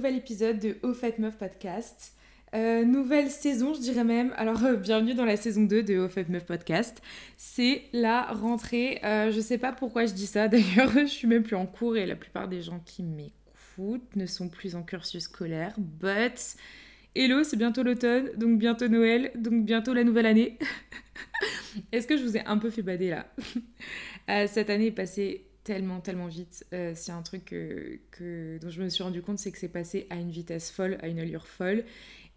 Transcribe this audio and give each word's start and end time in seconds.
nouvel 0.00 0.16
épisode 0.16 0.58
de 0.58 0.78
Au 0.82 0.94
fait 0.94 1.18
Meuf 1.18 1.36
Podcast. 1.36 2.14
Euh, 2.54 2.86
nouvelle 2.86 3.28
saison, 3.28 3.74
je 3.74 3.80
dirais 3.80 4.02
même. 4.02 4.32
Alors, 4.38 4.64
euh, 4.64 4.76
bienvenue 4.76 5.12
dans 5.12 5.26
la 5.26 5.36
saison 5.36 5.64
2 5.64 5.82
de 5.82 5.98
Au 5.98 6.08
fait 6.08 6.26
Meuf 6.30 6.46
Podcast. 6.46 7.02
C'est 7.36 7.82
la 7.92 8.22
rentrée. 8.22 8.98
Euh, 9.04 9.30
je 9.30 9.38
sais 9.40 9.58
pas 9.58 9.72
pourquoi 9.72 10.06
je 10.06 10.14
dis 10.14 10.26
ça 10.26 10.48
d'ailleurs, 10.48 10.90
je 10.94 11.04
suis 11.04 11.28
même 11.28 11.42
plus 11.42 11.54
en 11.54 11.66
cours 11.66 11.98
et 11.98 12.06
la 12.06 12.16
plupart 12.16 12.48
des 12.48 12.62
gens 12.62 12.80
qui 12.86 13.02
m'écoutent 13.02 14.16
ne 14.16 14.24
sont 14.24 14.48
plus 14.48 14.74
en 14.74 14.82
cursus 14.82 15.24
scolaire. 15.24 15.74
But, 15.76 16.56
hello, 17.14 17.44
c'est 17.44 17.58
bientôt 17.58 17.82
l'automne, 17.82 18.30
donc 18.38 18.58
bientôt 18.58 18.88
Noël, 18.88 19.32
donc 19.34 19.66
bientôt 19.66 19.92
la 19.92 20.02
nouvelle 20.02 20.24
année. 20.24 20.56
Est-ce 21.92 22.06
que 22.06 22.16
je 22.16 22.22
vous 22.22 22.38
ai 22.38 22.46
un 22.46 22.56
peu 22.56 22.70
fait 22.70 22.80
bader 22.80 23.10
là? 23.10 23.26
Cette 24.46 24.70
année 24.70 24.86
est 24.86 24.92
passée 24.92 25.49
tellement, 25.64 26.00
tellement 26.00 26.26
vite. 26.26 26.66
Euh, 26.72 26.92
c'est 26.94 27.12
un 27.12 27.22
truc 27.22 27.44
que, 27.46 28.58
dont 28.60 28.70
je 28.70 28.82
me 28.82 28.88
suis 28.88 29.02
rendu 29.02 29.22
compte, 29.22 29.38
c'est 29.38 29.52
que 29.52 29.58
c'est 29.58 29.68
passé 29.68 30.06
à 30.10 30.16
une 30.16 30.30
vitesse 30.30 30.70
folle, 30.70 30.98
à 31.02 31.08
une 31.08 31.18
allure 31.18 31.46
folle. 31.46 31.84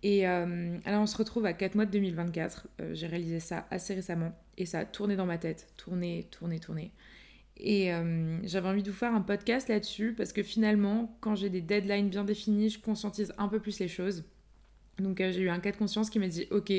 Et 0.04 0.28
euh, 0.28 0.78
alors 0.84 1.02
on 1.02 1.06
se 1.06 1.18
retrouve 1.18 1.46
à 1.46 1.54
4 1.54 1.76
mois 1.76 1.86
de 1.86 1.92
2024. 1.92 2.68
Euh, 2.82 2.94
j'ai 2.94 3.08
réalisé 3.08 3.40
ça 3.40 3.66
assez 3.72 3.94
récemment 3.94 4.38
et 4.58 4.66
ça 4.66 4.80
a 4.80 4.86
tourné 4.86 5.16
dans 5.16 5.26
ma 5.26 5.38
tête, 5.38 5.68
tourné, 5.78 6.28
tourné, 6.30 6.60
tourné. 6.60 6.92
Et 7.58 7.92
j'avais 8.44 8.68
envie 8.68 8.82
de 8.82 8.90
vous 8.90 8.98
faire 8.98 9.14
un 9.14 9.22
podcast 9.22 9.70
là-dessus 9.70 10.14
parce 10.18 10.34
que 10.34 10.42
finalement, 10.42 11.16
quand 11.22 11.36
j'ai 11.36 11.52
des 11.52 11.62
deadlines 11.62 12.10
bien 12.10 12.24
définies, 12.24 12.70
je 12.70 12.80
conscientise 12.80 13.32
un 13.38 13.48
peu 13.48 13.60
plus 13.60 13.80
les 13.80 13.88
choses. 13.88 14.24
Donc 14.98 15.20
j'ai 15.20 15.40
eu 15.40 15.50
un 15.50 15.60
cas 15.60 15.72
de 15.72 15.78
conscience 15.78 16.10
qui 16.10 16.18
m'a 16.18 16.28
dit, 16.28 16.48
ok, 16.50 16.74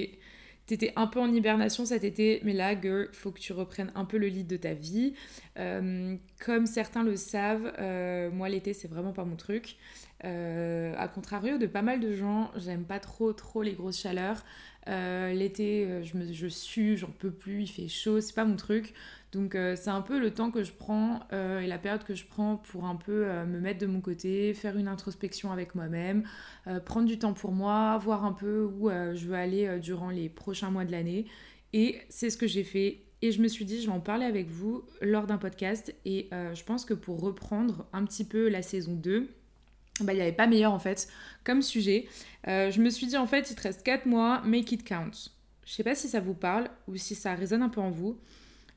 T'étais 0.66 0.92
un 0.96 1.06
peu 1.06 1.20
en 1.20 1.32
hibernation 1.32 1.84
cet 1.84 2.04
été, 2.04 2.40
mais 2.42 2.54
là, 2.54 2.80
girl, 2.80 3.08
faut 3.12 3.30
que 3.30 3.38
tu 3.38 3.52
reprennes 3.52 3.92
un 3.94 4.06
peu 4.06 4.16
le 4.16 4.28
lead 4.28 4.46
de 4.46 4.56
ta 4.56 4.72
vie. 4.72 5.12
Euh, 5.58 6.16
comme 6.44 6.66
certains 6.66 7.02
le 7.02 7.16
savent, 7.16 7.72
euh, 7.78 8.30
moi 8.30 8.48
l'été 8.48 8.72
c'est 8.72 8.88
vraiment 8.88 9.12
pas 9.12 9.24
mon 9.24 9.36
truc. 9.36 9.76
Euh, 10.24 10.94
à 10.96 11.06
contrario 11.08 11.58
de 11.58 11.66
pas 11.66 11.82
mal 11.82 12.00
de 12.00 12.14
gens, 12.14 12.50
j'aime 12.56 12.84
pas 12.84 12.98
trop 12.98 13.32
trop 13.32 13.62
les 13.62 13.74
grosses 13.74 14.00
chaleurs. 14.00 14.42
l'été, 14.86 16.02
je, 16.02 16.16
me, 16.16 16.32
je 16.32 16.48
sue, 16.48 16.96
j'en 16.96 17.10
peux 17.10 17.30
plus, 17.30 17.62
il 17.62 17.68
fait 17.68 17.88
chaud, 17.88 18.20
c'est 18.20 18.34
pas 18.34 18.44
mon 18.44 18.56
truc. 18.56 18.94
Donc 19.34 19.56
euh, 19.56 19.74
c'est 19.76 19.90
un 19.90 20.00
peu 20.00 20.20
le 20.20 20.32
temps 20.32 20.52
que 20.52 20.62
je 20.62 20.72
prends 20.72 21.20
euh, 21.32 21.60
et 21.60 21.66
la 21.66 21.76
période 21.76 22.04
que 22.04 22.14
je 22.14 22.24
prends 22.24 22.56
pour 22.56 22.84
un 22.84 22.94
peu 22.94 23.26
euh, 23.26 23.44
me 23.44 23.58
mettre 23.58 23.80
de 23.80 23.86
mon 23.86 24.00
côté, 24.00 24.54
faire 24.54 24.78
une 24.78 24.86
introspection 24.86 25.50
avec 25.50 25.74
moi-même, 25.74 26.22
prendre 26.86 27.06
du 27.06 27.18
temps 27.18 27.32
pour 27.32 27.50
moi, 27.50 27.98
voir 27.98 28.24
un 28.24 28.32
peu 28.32 28.64
où 28.64 28.88
je 28.88 29.26
veux 29.26 29.34
aller 29.34 29.78
durant 29.80 30.10
les 30.10 30.28
prochains 30.28 30.70
mois 30.70 30.84
de 30.84 30.92
l'année. 30.92 31.26
Et 31.72 31.98
c'est 32.08 32.30
ce 32.30 32.38
que 32.38 32.46
j'ai 32.46 32.62
fait. 32.64 33.00
Et 33.22 33.32
je 33.32 33.42
me 33.42 33.48
suis 33.48 33.64
dit, 33.64 33.80
je 33.80 33.86
vais 33.86 33.92
en 33.92 34.00
parler 34.00 34.24
avec 34.24 34.48
vous 34.48 34.84
lors 35.00 35.26
d'un 35.26 35.38
podcast. 35.38 35.94
Et 36.04 36.28
je 36.32 36.62
pense 36.62 36.84
que 36.84 36.94
pour 36.94 37.20
reprendre 37.20 37.86
un 37.92 38.04
petit 38.04 38.24
peu 38.24 38.48
la 38.48 38.62
saison 38.62 38.94
2, 38.94 39.28
bah, 40.00 40.12
il 40.12 40.16
n'y 40.16 40.22
avait 40.22 40.32
pas 40.32 40.46
meilleur 40.46 40.72
en 40.72 40.78
fait 40.78 41.08
comme 41.44 41.62
sujet. 41.62 42.06
je 42.46 42.80
me 42.80 42.90
suis 42.90 43.06
dit, 43.06 43.16
en 43.16 43.26
fait, 43.26 43.50
il 43.50 43.54
te 43.54 43.62
reste 43.62 43.82
4 43.82 44.06
mois, 44.06 44.40
make 44.44 44.72
it 44.72 44.82
count. 44.86 45.10
Je 45.64 45.72
sais 45.72 45.84
pas 45.84 45.94
si 45.94 46.08
ça 46.08 46.20
vous 46.20 46.34
parle 46.34 46.68
ou 46.88 46.96
si 46.96 47.14
ça 47.14 47.34
résonne 47.34 47.62
un 47.62 47.68
peu 47.68 47.80
en 47.80 47.90
vous. 47.90 48.18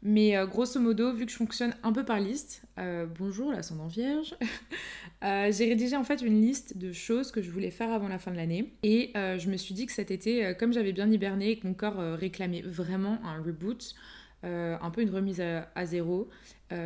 Mais 0.04 0.38
euh, 0.38 0.46
grosso 0.46 0.80
modo, 0.80 1.12
vu 1.12 1.26
que 1.26 1.32
je 1.32 1.38
fonctionne 1.38 1.74
un 1.84 1.92
peu 1.92 2.06
par 2.06 2.20
liste, 2.20 2.62
euh, 2.78 3.08
bonjour 3.08 3.52
l'ascendant 3.52 3.88
vierge, 3.88 4.36
euh, 5.24 5.52
j'ai 5.52 5.66
rédigé 5.66 5.96
en 5.96 6.04
fait 6.04 6.22
une 6.22 6.40
liste 6.40 6.78
de 6.78 6.92
choses 6.92 7.32
que 7.32 7.42
je 7.42 7.50
voulais 7.50 7.72
faire 7.72 7.92
avant 7.92 8.08
la 8.08 8.20
fin 8.20 8.32
de 8.32 8.38
l'année. 8.38 8.74
Et 8.84 9.12
je 9.16 9.50
me 9.50 9.58
suis 9.58 9.74
dit 9.74 9.86
que 9.86 9.92
cet 9.92 10.12
été, 10.12 10.54
comme 10.60 10.72
j'avais 10.72 10.94
bien 10.94 11.10
hiberné 11.12 11.52
et 11.52 11.60
que 11.60 11.68
mon 11.68 11.74
corps 11.74 11.98
réclamait 12.18 12.62
vraiment 12.62 13.20
un 13.24 13.42
reboot, 13.42 13.96
un 14.44 14.92
peu 14.92 15.02
une 15.02 15.10
remise 15.10 15.42
à 15.42 15.86
zéro, 15.86 16.30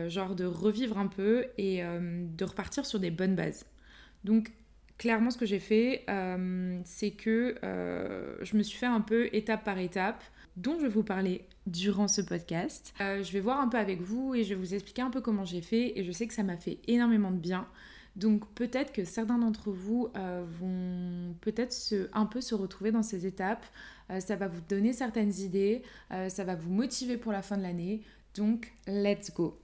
genre 0.07 0.35
de 0.35 0.45
revivre 0.45 0.97
un 0.97 1.07
peu 1.07 1.45
et 1.57 1.81
de 1.83 2.45
repartir 2.45 2.85
sur 2.85 2.99
des 2.99 3.11
bonnes 3.11 3.35
bases. 3.35 3.65
Donc 4.23 4.51
clairement, 4.97 5.31
ce 5.31 5.37
que 5.37 5.45
j'ai 5.45 5.59
fait, 5.59 6.05
c'est 6.85 7.11
que 7.11 7.55
je 8.41 8.57
me 8.57 8.63
suis 8.63 8.77
fait 8.77 8.85
un 8.85 9.01
peu 9.01 9.29
étape 9.33 9.63
par 9.63 9.77
étape 9.79 10.23
dont 10.57 10.77
je 10.77 10.83
vais 10.83 10.89
vous 10.89 11.03
parler 11.03 11.45
durant 11.67 12.07
ce 12.07 12.21
podcast. 12.21 12.93
Euh, 13.01 13.23
je 13.23 13.31
vais 13.31 13.39
voir 13.39 13.59
un 13.59 13.67
peu 13.67 13.77
avec 13.77 14.01
vous 14.01 14.35
et 14.35 14.43
je 14.43 14.49
vais 14.49 14.55
vous 14.55 14.73
expliquer 14.73 15.01
un 15.01 15.09
peu 15.09 15.21
comment 15.21 15.45
j'ai 15.45 15.61
fait 15.61 15.97
et 15.97 16.03
je 16.03 16.11
sais 16.11 16.27
que 16.27 16.33
ça 16.33 16.43
m'a 16.43 16.57
fait 16.57 16.79
énormément 16.87 17.31
de 17.31 17.37
bien. 17.37 17.67
Donc 18.15 18.45
peut-être 18.55 18.91
que 18.91 19.05
certains 19.05 19.37
d'entre 19.37 19.71
vous 19.71 20.09
euh, 20.17 20.43
vont 20.59 21.33
peut-être 21.39 21.73
un 22.13 22.25
peu 22.25 22.41
se 22.41 22.53
retrouver 22.53 22.91
dans 22.91 23.03
ces 23.03 23.25
étapes. 23.25 23.65
Euh, 24.09 24.19
ça 24.19 24.35
va 24.35 24.47
vous 24.47 24.61
donner 24.67 24.91
certaines 24.91 25.33
idées, 25.39 25.81
ça 26.27 26.43
va 26.43 26.55
vous 26.55 26.71
motiver 26.71 27.17
pour 27.17 27.31
la 27.31 27.41
fin 27.41 27.57
de 27.57 27.63
l'année. 27.63 28.01
Donc 28.35 28.73
let's 28.85 29.33
go. 29.33 29.57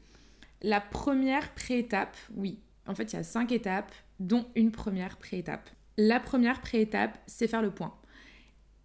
La 0.62 0.80
première 0.80 1.54
pré-étape, 1.54 2.16
oui, 2.36 2.60
en 2.88 2.96
fait 2.96 3.12
il 3.12 3.18
y 3.18 3.20
a 3.20 3.24
cinq 3.24 3.52
étapes, 3.52 3.92
dont 4.20 4.46
une 4.56 4.72
première 4.72 5.18
pré-étape. 5.18 5.70
La 5.98 6.20
première 6.20 6.62
pré-étape, 6.62 7.18
c'est 7.28 7.48
faire 7.48 7.62
le 7.62 7.72
point. 7.72 7.94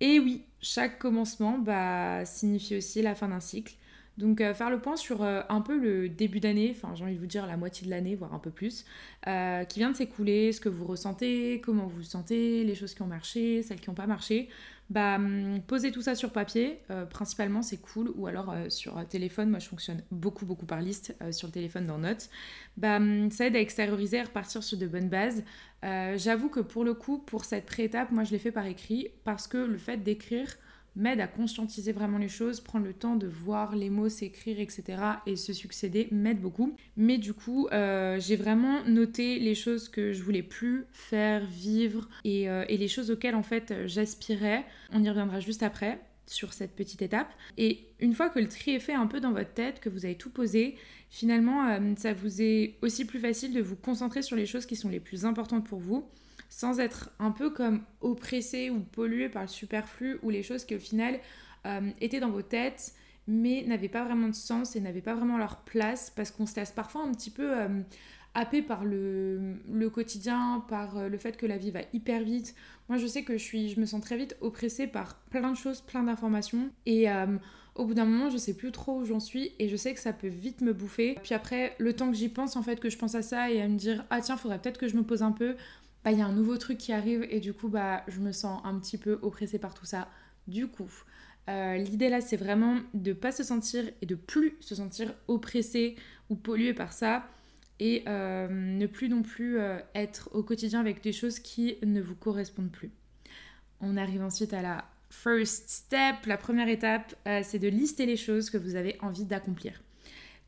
Et 0.01 0.19
oui, 0.19 0.45
chaque 0.61 0.99
commencement 0.99 1.59
bah, 1.59 2.25
signifie 2.25 2.77
aussi 2.77 3.03
la 3.03 3.15
fin 3.15 3.29
d'un 3.29 3.41
cycle. 3.41 3.75
Donc 4.19 4.41
euh, 4.41 4.53
faire 4.53 4.71
le 4.71 4.79
point 4.79 4.97
sur 4.97 5.23
euh, 5.23 5.41
un 5.49 5.61
peu 5.61 5.79
le 5.79 6.09
début 6.09 6.41
d'année, 6.41 6.75
enfin 6.77 6.95
j'ai 6.95 7.05
envie 7.05 7.15
de 7.15 7.21
vous 7.21 7.27
dire 7.27 7.47
la 7.47 7.57
moitié 7.57 7.87
de 7.87 7.91
l'année, 7.91 8.15
voire 8.15 8.35
un 8.35 8.39
peu 8.39 8.51
plus, 8.51 8.85
euh, 9.27 9.65
qui 9.65 9.79
vient 9.79 9.91
de 9.91 9.97
s'écouler, 9.97 10.53
ce 10.53 10.61
que 10.61 10.69
vous 10.69 10.85
ressentez, 10.85 11.61
comment 11.65 11.87
vous 11.87 11.97
vous 11.97 12.03
sentez, 12.03 12.65
les 12.65 12.75
choses 12.75 12.95
qui 12.95 13.03
ont 13.03 13.07
marché, 13.07 13.63
celles 13.63 13.81
qui 13.81 13.89
n'ont 13.89 13.97
pas 13.97 14.07
marché. 14.07 14.49
Bah, 14.91 15.15
hum, 15.15 15.63
poser 15.67 15.91
tout 15.91 16.03
ça 16.03 16.15
sur 16.15 16.33
papier, 16.33 16.81
principalement 17.09 17.63
c'est 17.63 17.79
cool, 17.79 18.13
ou 18.15 18.27
alors 18.27 18.55
sur 18.69 19.03
téléphone, 19.09 19.49
moi 19.49 19.59
je 19.59 19.69
fonctionne 19.69 20.03
beaucoup 20.11 20.45
beaucoup 20.45 20.67
par 20.67 20.83
liste 20.83 21.17
sur 21.31 21.49
le 21.49 21.53
téléphone 21.53 21.87
dans 21.87 21.97
Notes, 21.97 22.29
bah, 22.77 22.97
hum, 22.97 23.31
ça 23.31 23.47
aide 23.47 23.57
à 23.57 23.61
extérioriser, 23.61 24.21
à 24.21 24.25
repartir 24.25 24.63
sur 24.63 24.77
de 24.77 24.87
bonnes 24.87 25.09
bases. 25.09 25.43
J'avoue 25.83 26.51
que 26.51 26.61
pour 26.61 26.85
le 26.85 26.93
coup, 26.93 27.19
pour 27.19 27.47
cette 27.47 27.65
pré-étape, 27.65 28.11
moi 28.13 28.25
je 28.25 28.33
l'ai 28.33 28.39
fait 28.39 28.53
par 28.53 28.67
écrit, 28.67 29.09
parce 29.25 29.49
que 29.49 29.57
le 29.57 29.79
fait 29.79 29.97
d'écrire, 29.97 30.49
m'aide 30.97 31.21
à 31.21 31.27
conscientiser 31.27 31.93
vraiment 31.93 32.19
les 32.19 32.29
choses, 32.29 32.61
prendre 32.61 32.87
le 32.87 32.93
temps 32.93 33.17
de 33.17 33.27
voir 33.27 33.77
les 33.77 33.91
mots 33.91 34.09
s'écrire, 34.09 34.61
etc. 34.61 34.99
et 35.27 35.37
se 35.37 35.53
succéder 35.53 36.09
m'aide 36.11 36.41
beaucoup. 36.41 36.77
Mais 36.97 37.19
du 37.19 37.33
coup, 37.33 37.69
euh, 37.73 38.19
j'ai 38.21 38.37
vraiment 38.37 38.85
noté 38.85 39.39
les 39.39 39.55
choses 39.55 39.89
que 39.89 40.13
je 40.13 40.23
voulais 40.23 40.43
plus 40.43 40.85
faire, 40.93 41.45
vivre 41.47 42.09
et, 42.25 42.49
euh, 42.49 42.65
et 42.69 42.77
les 42.77 42.89
choses 42.89 43.11
auxquelles 43.11 43.35
en 43.35 43.43
fait 43.43 43.75
j'aspirais. 43.87 44.65
On 44.93 45.03
y 45.03 45.09
reviendra 45.09 45.41
juste 45.41 45.63
après 45.63 45.99
sur 46.27 46.53
cette 46.53 46.73
petite 46.73 47.03
étape. 47.03 47.33
Et 47.59 47.87
une 48.01 48.15
fois 48.15 48.29
que 48.29 48.39
le 48.39 48.49
tri 48.49 48.73
est 48.73 48.81
fait 48.81 48.95
un 48.95 49.07
peu 49.07 49.21
dans 49.21 49.33
votre 49.33 49.53
tête, 49.53 49.81
que 49.81 49.89
vous 49.89 50.05
avez 50.05 50.15
tout 50.15 50.31
posé, 50.31 50.77
finalement, 51.11 51.69
euh, 51.69 51.79
ça 51.97 52.13
vous 52.13 52.43
est 52.43 52.77
aussi 52.83 53.05
plus 53.05 53.19
facile 53.19 53.53
de 53.53 53.61
vous 53.61 53.77
concentrer 53.77 54.23
sur 54.23 54.37
les 54.37 54.47
choses 54.47 54.67
qui 54.67 54.77
sont 54.77 54.89
les 54.89 55.01
plus 55.01 55.25
importantes 55.25 55.67
pour 55.67 55.79
vous 55.79 56.07
sans 56.53 56.81
être 56.81 57.09
un 57.19 57.31
peu 57.31 57.49
comme 57.49 57.81
oppressé 58.03 58.69
ou 58.69 58.81
pollué 58.81 59.31
par 59.31 59.41
le 59.41 59.49
superflu 59.49 60.19
ou 60.23 60.29
les 60.29 60.43
choses 60.43 60.67
qui 60.67 60.75
au 60.75 60.79
final 60.79 61.19
euh, 61.65 61.91
étaient 62.03 62.21
dans 62.21 62.31
vos 62.31 62.43
têtes 62.43 62.93
mais 63.27 63.65
n'avaient 63.67 63.89
pas 63.89 64.05
vraiment 64.05 64.29
de 64.29 64.35
sens 64.35 64.77
et 64.77 64.81
n'avaient 64.81 65.01
pas 65.01 65.15
vraiment 65.15 65.39
leur 65.39 65.61
place 65.61 66.13
parce 66.15 66.31
qu'on 66.31 66.45
se 66.45 66.55
laisse 66.57 66.71
parfois 66.71 67.05
un 67.05 67.13
petit 67.13 67.31
peu 67.31 67.59
euh, 67.59 67.81
happé 68.35 68.61
par 68.61 68.85
le, 68.85 69.89
quotidien, 69.95 70.63
par 70.69 70.99
euh, 70.99 71.09
le 71.09 71.17
fait 71.17 71.39
que 71.39 71.47
la 71.47 71.57
vie 71.57 71.71
va 71.71 71.81
hyper 71.95 72.23
vite. 72.23 72.55
Moi 72.91 72.99
je 72.99 73.07
sais 73.07 73.23
que 73.23 73.39
je, 73.39 73.43
suis, 73.43 73.71
je 73.71 73.81
me 73.81 73.87
sens 73.87 74.03
très 74.03 74.19
vite 74.19 74.37
oppressée 74.43 74.87
par 74.87 75.17
plein 75.31 75.53
de 75.53 75.57
choses, 75.57 75.81
plein 75.81 76.03
d'informations 76.03 76.69
et 76.85 77.09
au 77.75 77.87
bout 77.87 77.95
d'un 77.95 78.05
moment, 78.05 78.29
je 78.29 78.37
sais 78.37 78.55
plus 78.55 78.71
trop 78.71 78.99
où 78.99 79.05
j'en 79.07 79.21
suis 79.21 79.53
et 79.59 79.69
je 79.69 79.77
sais 79.77 79.95
que 79.95 80.01
ça 80.01 80.13
peut 80.13 80.29
vite 80.29 80.61
me 80.61 80.75
bouffer. 80.75 81.17
Puis 81.23 81.35
après, 81.35 81.75
le 81.79 81.95
temps 81.95 82.11
que 82.11 82.17
j'y 82.17 82.29
pense, 82.29 82.57
en 82.57 82.63
fait, 82.63 82.79
que 82.79 82.91
je 82.91 82.99
pense 82.99 83.15
à 83.15 83.23
ça 83.23 83.51
et 83.51 83.63
à 83.63 83.69
me 83.69 83.77
dire 83.77 84.05
ah 84.11 84.21
tiens, 84.21 84.37
faudrait 84.37 84.61
peut-être 84.61 84.79
que 84.79 84.89
je 84.89 84.97
me 84.97 85.03
pose 85.03 85.23
un 85.23 85.33
peu, 85.33 85.57
bah, 86.05 86.11
il 86.11 86.19
y 86.19 86.23
a 86.23 86.27
un 86.27 86.33
nouveau 86.33 86.57
truc 86.57 86.79
qui 86.79 86.93
arrive 86.93 87.27
et 87.31 87.41
du 87.41 87.53
coup, 87.53 87.69
bah, 87.69 88.03
je 88.09 88.21
me 88.21 88.33
sens 88.33 88.61
un 88.65 88.79
petit 88.79 88.99
peu 88.99 89.19
oppressée 89.23 89.59
par 89.59 89.75
tout 89.75 89.87
ça. 89.87 90.09
Du 90.49 90.67
coup, 90.67 90.91
euh, 91.49 91.77
l'idée 91.77 92.09
là, 92.09 92.21
c'est 92.21 92.37
vraiment 92.37 92.81
de 92.95 93.13
pas 93.13 93.33
se 93.33 93.43
sentir 93.43 93.85
et 94.01 94.07
de 94.07 94.15
plus 94.15 94.57
se 94.61 94.75
sentir 94.75 95.13
oppressé 95.29 95.97
ou 96.31 96.37
pollué 96.37 96.73
par 96.73 96.93
ça 96.93 97.29
et 97.81 98.05
euh, 98.07 98.49
ne 98.49 98.87
plus 98.87 99.09
non 99.09 99.23
plus 99.23 99.59
euh, 99.59 99.79
être 99.95 100.31
au 100.33 100.43
quotidien 100.43 100.81
avec 100.81 101.03
des 101.03 101.13
choses 101.13 101.41
qui 101.41 101.77
ne 101.85 102.01
vous 102.01 102.15
correspondent 102.15 102.71
plus. 102.71 102.91
On 103.81 103.97
arrive 103.97 104.23
ensuite 104.23 104.55
à 104.55 104.63
la 104.63 104.85
first 105.11 105.69
step. 105.69 106.27
La 106.27 106.37
première 106.37 106.69
étape, 106.69 107.15
c'est 107.43 107.59
de 107.59 107.69
lister 107.69 108.07
les 108.07 108.17
choses 108.17 108.49
que 108.49 108.57
vous 108.57 108.77
avez 108.77 108.97
envie 109.01 109.25
d'accomplir. 109.25 109.83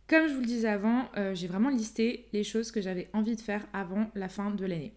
Comme 0.07 0.29
je 0.29 0.35
vous 0.35 0.41
le 0.41 0.47
disais 0.47 0.69
avant, 0.69 1.11
j'ai 1.35 1.49
vraiment 1.49 1.69
listé 1.69 2.29
les 2.33 2.45
choses 2.45 2.71
que 2.71 2.81
j'avais 2.81 3.11
envie 3.13 3.35
de 3.35 3.41
faire 3.41 3.67
avant 3.73 4.11
la 4.15 4.29
fin 4.29 4.53
de 4.53 4.65
l'année. 4.65 4.95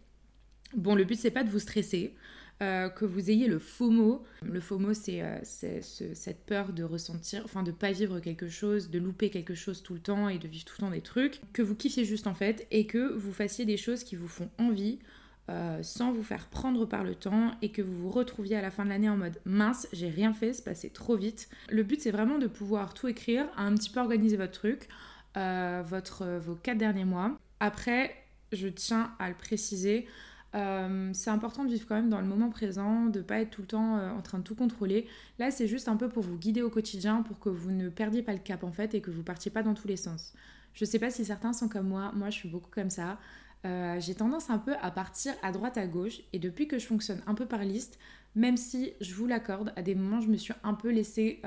Bon, 0.76 0.96
le 0.96 1.04
but, 1.04 1.16
c'est 1.16 1.32
pas 1.32 1.44
de 1.44 1.50
vous 1.50 1.60
stresser, 1.60 2.14
euh, 2.62 2.90
que 2.90 3.06
vous 3.06 3.30
ayez 3.30 3.48
le 3.48 3.60
FOMO. 3.60 4.26
Le 4.44 4.60
FOMO, 4.60 4.94
c'est 4.94 5.22
euh, 5.22 5.38
cette 5.44 6.46
peur 6.46 6.74
de 6.74 6.84
ressentir, 6.84 7.44
enfin 7.46 7.62
de 7.62 7.72
pas 7.72 7.92
vivre 7.92 8.20
quelque 8.20 8.50
chose, 8.50 8.90
de 8.90 8.98
louper 8.98 9.30
quelque 9.30 9.54
chose 9.54 9.84
tout 9.84 9.94
le 9.94 10.00
temps 10.00 10.28
et 10.28 10.40
de 10.40 10.48
vivre 10.48 10.66
tout 10.66 10.76
le 10.80 10.88
temps 10.88 10.92
des 10.92 11.02
trucs. 11.02 11.40
Que 11.54 11.62
vous 11.62 11.76
kiffiez 11.76 12.04
juste 12.04 12.26
en 12.26 12.34
fait 12.34 12.66
et 12.72 12.88
que 12.88 13.14
vous 13.14 13.32
fassiez 13.32 13.66
des 13.66 13.78
choses 13.78 14.04
qui 14.04 14.16
vous 14.16 14.28
font 14.28 14.50
envie. 14.58 15.00
Euh, 15.50 15.82
sans 15.82 16.12
vous 16.12 16.24
faire 16.24 16.48
prendre 16.48 16.86
par 16.86 17.06
le 17.06 17.16
temps 17.16 17.54
et 17.62 17.72
que 17.72 17.82
vous 17.82 17.98
vous 18.02 18.10
retrouviez 18.10 18.58
à 18.58 18.62
la 18.62 18.70
fin 18.70 18.84
de 18.84 18.90
l'année 18.90 19.08
en 19.08 19.16
mode 19.16 19.40
mince, 19.46 19.88
j'ai 19.94 20.10
rien 20.10 20.34
fait, 20.34 20.52
c'est 20.52 20.66
passé 20.66 20.90
trop 20.90 21.16
vite. 21.16 21.48
Le 21.70 21.84
but 21.84 22.02
c'est 22.02 22.12
vraiment 22.12 22.38
de 22.38 22.48
pouvoir 22.48 22.94
tout 22.94 23.08
écrire, 23.08 23.46
un 23.56 23.74
petit 23.76 23.90
peu 23.90 24.02
organiser 24.02 24.36
votre 24.36 24.52
truc, 24.52 24.90
vos 25.36 26.56
quatre 26.56 26.78
derniers 26.78 27.06
mois. 27.06 27.40
Après, 27.62 28.14
je 28.52 28.68
tiens 28.68 29.14
à 29.20 29.30
le 29.30 29.36
préciser, 29.36 30.06
Euh, 30.56 31.12
c'est 31.14 31.30
important 31.30 31.66
de 31.66 31.70
vivre 31.70 31.86
quand 31.88 31.96
même 31.96 32.10
dans 32.10 32.22
le 32.22 32.28
moment 32.28 32.50
présent, 32.50 33.06
de 33.08 33.22
pas 33.22 33.40
être 33.40 33.52
tout 33.52 33.62
le 33.62 33.68
temps 33.68 33.98
euh, 33.98 34.12
en 34.12 34.22
train 34.22 34.40
de 34.40 34.44
tout 34.44 34.56
contrôler. 34.56 35.08
Là, 35.40 35.52
c'est 35.52 35.68
juste 35.68 35.88
un 35.88 35.98
peu 35.98 36.10
pour 36.10 36.24
vous 36.24 36.38
guider 36.38 36.62
au 36.62 36.70
quotidien, 36.70 37.22
pour 37.22 37.40
que 37.40 37.50
vous 37.50 37.72
ne 37.72 37.90
perdiez 37.90 38.22
pas 38.22 38.34
le 38.34 38.40
cap 38.40 38.64
en 38.64 38.72
fait 38.72 38.94
et 38.94 39.02
que 39.02 39.12
vous 39.12 39.24
partiez 39.24 39.52
pas 39.52 39.64
dans 39.64 39.74
tous 39.74 39.88
les 39.88 39.98
sens. 39.98 40.34
Je 40.74 40.86
sais 40.86 41.00
pas 41.00 41.10
si 41.10 41.26
certains 41.26 41.54
sont 41.54 41.68
comme 41.68 41.88
moi, 41.88 42.12
moi 42.16 42.30
je 42.30 42.38
suis 42.38 42.50
beaucoup 42.50 42.72
comme 42.72 42.90
ça. 42.90 43.18
Euh, 43.66 44.00
j'ai 44.00 44.16
tendance 44.16 44.50
un 44.50 44.60
peu 44.60 44.76
à 44.82 44.92
partir 44.92 45.34
à 45.42 45.52
droite 45.52 45.78
à 45.78 45.88
gauche 45.88 46.22
et 46.32 46.40
depuis 46.40 46.68
que 46.68 46.80
je 46.80 46.86
fonctionne 46.86 47.22
un 47.28 47.34
peu 47.34 47.46
par 47.46 47.64
liste, 47.64 48.00
même 48.36 48.56
si 48.56 48.94
je 49.02 49.14
vous 49.16 49.26
l'accorde, 49.26 49.74
à 49.76 49.82
des 49.82 49.96
moments 49.96 50.22
je 50.22 50.28
me 50.28 50.38
suis 50.38 50.54
un 50.64 50.76
peu 50.76 50.92
laissée 50.92 51.42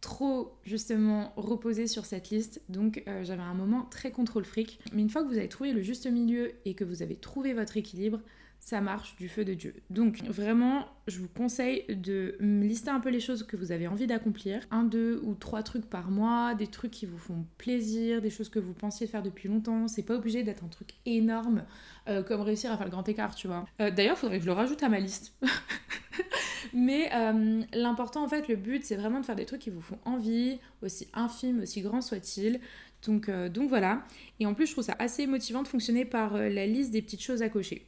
trop 0.00 0.56
justement 0.64 1.32
reposer 1.36 1.86
sur 1.86 2.04
cette 2.04 2.30
liste. 2.30 2.60
Donc 2.68 3.02
euh, 3.08 3.24
j'avais 3.24 3.42
un 3.42 3.54
moment 3.54 3.86
très 3.90 4.10
contrôle 4.10 4.44
fric. 4.44 4.78
Mais 4.92 5.02
une 5.02 5.10
fois 5.10 5.22
que 5.22 5.28
vous 5.28 5.38
avez 5.38 5.48
trouvé 5.48 5.72
le 5.72 5.82
juste 5.82 6.06
milieu 6.06 6.52
et 6.64 6.74
que 6.74 6.84
vous 6.84 7.02
avez 7.02 7.16
trouvé 7.16 7.54
votre 7.54 7.76
équilibre, 7.76 8.20
ça 8.66 8.80
marche 8.80 9.14
du 9.14 9.28
feu 9.28 9.44
de 9.44 9.54
Dieu. 9.54 9.76
Donc 9.90 10.24
vraiment, 10.24 10.86
je 11.06 11.20
vous 11.20 11.28
conseille 11.28 11.84
de 11.88 12.36
lister 12.40 12.90
un 12.90 12.98
peu 12.98 13.10
les 13.10 13.20
choses 13.20 13.44
que 13.44 13.56
vous 13.56 13.70
avez 13.70 13.86
envie 13.86 14.08
d'accomplir. 14.08 14.60
Un, 14.72 14.82
deux 14.82 15.20
ou 15.22 15.34
trois 15.36 15.62
trucs 15.62 15.88
par 15.88 16.10
mois, 16.10 16.56
des 16.56 16.66
trucs 16.66 16.90
qui 16.90 17.06
vous 17.06 17.16
font 17.16 17.46
plaisir, 17.58 18.20
des 18.20 18.28
choses 18.28 18.48
que 18.48 18.58
vous 18.58 18.72
pensiez 18.72 19.06
faire 19.06 19.22
depuis 19.22 19.48
longtemps. 19.48 19.86
C'est 19.86 20.02
pas 20.02 20.16
obligé 20.16 20.42
d'être 20.42 20.64
un 20.64 20.68
truc 20.68 20.94
énorme 21.06 21.62
euh, 22.08 22.24
comme 22.24 22.40
réussir 22.40 22.72
à 22.72 22.76
faire 22.76 22.86
le 22.86 22.90
grand 22.90 23.08
écart, 23.08 23.36
tu 23.36 23.46
vois. 23.46 23.66
Euh, 23.80 23.92
d'ailleurs, 23.92 24.16
il 24.16 24.18
faudrait 24.18 24.38
que 24.38 24.42
je 24.42 24.48
le 24.48 24.54
rajoute 24.54 24.82
à 24.82 24.88
ma 24.88 24.98
liste. 24.98 25.36
Mais 26.74 27.08
euh, 27.14 27.62
l'important, 27.72 28.24
en 28.24 28.28
fait, 28.28 28.48
le 28.48 28.56
but, 28.56 28.84
c'est 28.84 28.96
vraiment 28.96 29.20
de 29.20 29.24
faire 29.24 29.36
des 29.36 29.46
trucs 29.46 29.60
qui 29.60 29.70
vous 29.70 29.80
font 29.80 30.00
envie, 30.04 30.58
aussi 30.82 31.06
infimes, 31.14 31.60
aussi 31.60 31.82
grands 31.82 32.00
soient-ils. 32.00 32.58
Donc 33.04 33.30
voilà. 33.68 34.02
Et 34.40 34.46
en 34.46 34.54
plus, 34.54 34.66
je 34.66 34.72
trouve 34.72 34.82
ça 34.82 34.96
assez 34.98 35.28
motivant 35.28 35.62
de 35.62 35.68
fonctionner 35.68 36.04
par 36.04 36.36
la 36.36 36.66
liste 36.66 36.90
des 36.90 37.00
petites 37.00 37.22
choses 37.22 37.42
à 37.42 37.48
cocher. 37.48 37.86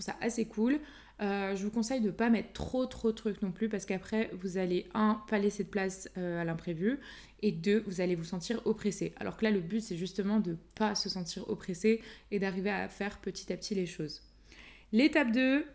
Ça 0.00 0.16
assez 0.20 0.46
cool. 0.46 0.80
Euh, 1.20 1.54
je 1.54 1.64
vous 1.64 1.70
conseille 1.70 2.00
de 2.00 2.06
ne 2.06 2.12
pas 2.12 2.30
mettre 2.30 2.52
trop 2.54 2.86
trop 2.86 3.10
de 3.10 3.16
trucs 3.16 3.42
non 3.42 3.50
plus 3.50 3.68
parce 3.68 3.84
qu'après 3.84 4.30
vous 4.40 4.56
allez 4.56 4.88
un 4.94 5.20
pas 5.28 5.38
laisser 5.38 5.64
de 5.64 5.68
place 5.68 6.08
euh, 6.16 6.40
à 6.40 6.44
l'imprévu 6.44 6.98
et 7.42 7.52
deux 7.52 7.84
vous 7.86 8.00
allez 8.00 8.14
vous 8.14 8.24
sentir 8.24 8.62
oppressé. 8.64 9.12
Alors 9.20 9.36
que 9.36 9.44
là 9.44 9.50
le 9.50 9.60
but 9.60 9.82
c'est 9.82 9.98
justement 9.98 10.40
de 10.40 10.56
pas 10.76 10.94
se 10.94 11.10
sentir 11.10 11.48
oppressé 11.50 12.00
et 12.30 12.38
d'arriver 12.38 12.70
à 12.70 12.88
faire 12.88 13.18
petit 13.18 13.52
à 13.52 13.58
petit 13.58 13.74
les 13.74 13.84
choses. 13.84 14.22
L'étape 14.92 15.30
2 15.32 15.66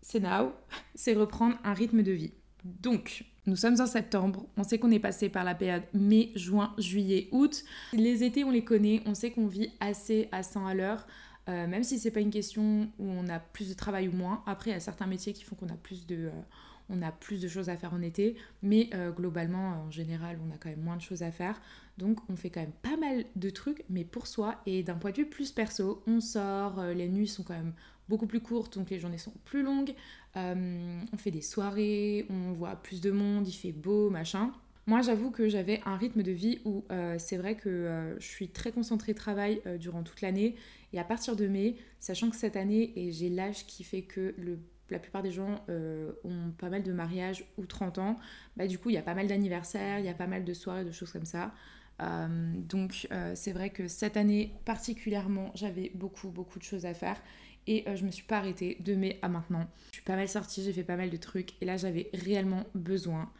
c'est 0.00 0.20
now, 0.20 0.52
c'est 0.94 1.12
reprendre 1.12 1.58
un 1.62 1.74
rythme 1.74 2.02
de 2.02 2.12
vie. 2.12 2.32
Donc 2.64 3.26
nous 3.44 3.56
sommes 3.56 3.78
en 3.82 3.86
septembre, 3.86 4.46
on 4.56 4.64
sait 4.64 4.78
qu'on 4.78 4.90
est 4.90 4.98
passé 4.98 5.28
par 5.28 5.44
la 5.44 5.54
période 5.54 5.82
mai, 5.92 6.32
juin, 6.36 6.74
juillet, 6.78 7.28
août. 7.32 7.64
Les 7.92 8.24
étés 8.24 8.44
on 8.44 8.50
les 8.50 8.64
connaît, 8.64 9.02
on 9.04 9.14
sait 9.14 9.30
qu'on 9.30 9.46
vit 9.46 9.72
assez 9.80 10.30
à 10.32 10.42
100 10.42 10.66
à 10.66 10.72
l'heure. 10.72 11.06
Euh, 11.48 11.66
même 11.66 11.84
si 11.84 11.98
c'est 11.98 12.10
pas 12.10 12.20
une 12.20 12.30
question 12.30 12.88
où 12.98 13.06
on 13.06 13.28
a 13.28 13.38
plus 13.38 13.68
de 13.68 13.74
travail 13.74 14.08
ou 14.08 14.12
moins. 14.12 14.42
Après, 14.46 14.70
il 14.70 14.74
y 14.74 14.76
a 14.76 14.80
certains 14.80 15.06
métiers 15.06 15.32
qui 15.32 15.44
font 15.44 15.56
qu'on 15.56 15.68
a 15.68 15.76
plus 15.76 16.06
de, 16.06 16.16
euh, 16.16 16.30
on 16.88 17.02
a 17.02 17.12
plus 17.12 17.40
de 17.40 17.48
choses 17.48 17.68
à 17.68 17.76
faire 17.76 17.92
en 17.92 18.00
été, 18.00 18.36
mais 18.62 18.88
euh, 18.94 19.10
globalement, 19.10 19.84
en 19.86 19.90
général, 19.90 20.38
on 20.46 20.54
a 20.54 20.56
quand 20.56 20.70
même 20.70 20.80
moins 20.82 20.96
de 20.96 21.02
choses 21.02 21.22
à 21.22 21.30
faire. 21.30 21.60
Donc, 21.98 22.18
on 22.28 22.36
fait 22.36 22.50
quand 22.50 22.60
même 22.60 22.72
pas 22.82 22.96
mal 22.96 23.24
de 23.36 23.50
trucs, 23.50 23.84
mais 23.90 24.04
pour 24.04 24.26
soi 24.26 24.60
et 24.66 24.82
d'un 24.82 24.96
point 24.96 25.10
de 25.10 25.16
vue 25.16 25.28
plus 25.28 25.52
perso, 25.52 26.02
on 26.06 26.20
sort, 26.20 26.82
les 26.82 27.08
nuits 27.08 27.28
sont 27.28 27.42
quand 27.42 27.54
même 27.54 27.74
beaucoup 28.08 28.26
plus 28.26 28.40
courtes, 28.40 28.76
donc 28.78 28.90
les 28.90 28.98
journées 28.98 29.18
sont 29.18 29.32
plus 29.44 29.62
longues. 29.62 29.94
on 30.34 31.16
fait 31.16 31.30
des 31.30 31.40
soirées, 31.40 32.26
on 32.30 32.52
voit 32.52 32.76
plus 32.76 33.00
de 33.00 33.10
monde, 33.10 33.46
il 33.46 33.52
fait 33.52 33.72
beau, 33.72 34.10
machin. 34.10 34.52
Moi, 34.86 35.00
j'avoue 35.00 35.30
que 35.30 35.48
j'avais 35.48 35.80
un 35.86 35.96
rythme 35.96 36.22
de 36.22 36.32
vie 36.32 36.60
où 36.64 36.84
c'est 37.18 37.38
vrai 37.38 37.56
que 37.56 38.16
je 38.18 38.26
suis 38.26 38.48
très 38.48 38.70
concentrée 38.70 39.14
travail 39.14 39.62
durant 39.78 40.02
toute 40.02 40.20
l'année 40.20 40.56
et 40.94 41.00
à 41.00 41.04
partir 41.04 41.34
de 41.34 41.48
mai, 41.48 41.76
sachant 41.98 42.30
que 42.30 42.36
cette 42.36 42.54
année, 42.54 42.92
et 42.94 43.10
j'ai 43.10 43.28
l'âge 43.28 43.66
qui 43.66 43.82
fait 43.82 44.02
que 44.02 44.32
le, 44.38 44.60
la 44.90 45.00
plupart 45.00 45.24
des 45.24 45.32
gens 45.32 45.64
euh, 45.68 46.12
ont 46.22 46.52
pas 46.56 46.68
mal 46.68 46.84
de 46.84 46.92
mariages 46.92 47.44
ou 47.58 47.66
30 47.66 47.98
ans, 47.98 48.18
bah 48.56 48.68
du 48.68 48.78
coup, 48.78 48.90
il 48.90 48.94
y 48.94 48.98
a 48.98 49.02
pas 49.02 49.14
mal 49.14 49.26
d'anniversaires, 49.26 49.98
il 49.98 50.04
y 50.04 50.08
a 50.08 50.14
pas 50.14 50.28
mal 50.28 50.44
de 50.44 50.54
soirées, 50.54 50.84
de 50.84 50.92
choses 50.92 51.10
comme 51.10 51.24
ça. 51.24 51.52
Euh, 52.00 52.52
donc 52.56 53.08
euh, 53.10 53.32
c'est 53.34 53.52
vrai 53.52 53.70
que 53.70 53.88
cette 53.88 54.16
année 54.16 54.54
particulièrement, 54.64 55.50
j'avais 55.56 55.90
beaucoup, 55.94 56.28
beaucoup 56.28 56.60
de 56.60 56.64
choses 56.64 56.86
à 56.86 56.94
faire. 56.94 57.20
Et 57.66 57.84
je 57.96 58.04
me 58.04 58.10
suis 58.10 58.24
pas 58.24 58.36
arrêtée 58.36 58.76
de 58.80 58.94
mai 58.94 59.18
à 59.22 59.28
maintenant. 59.28 59.66
Je 59.90 59.96
suis 59.96 60.04
pas 60.04 60.16
mal 60.16 60.28
sortie, 60.28 60.62
j'ai 60.62 60.72
fait 60.74 60.84
pas 60.84 60.96
mal 60.96 61.08
de 61.08 61.16
trucs. 61.16 61.54
Et 61.62 61.64
là, 61.64 61.78
j'avais 61.78 62.10
réellement 62.12 62.64
besoin 62.74 63.32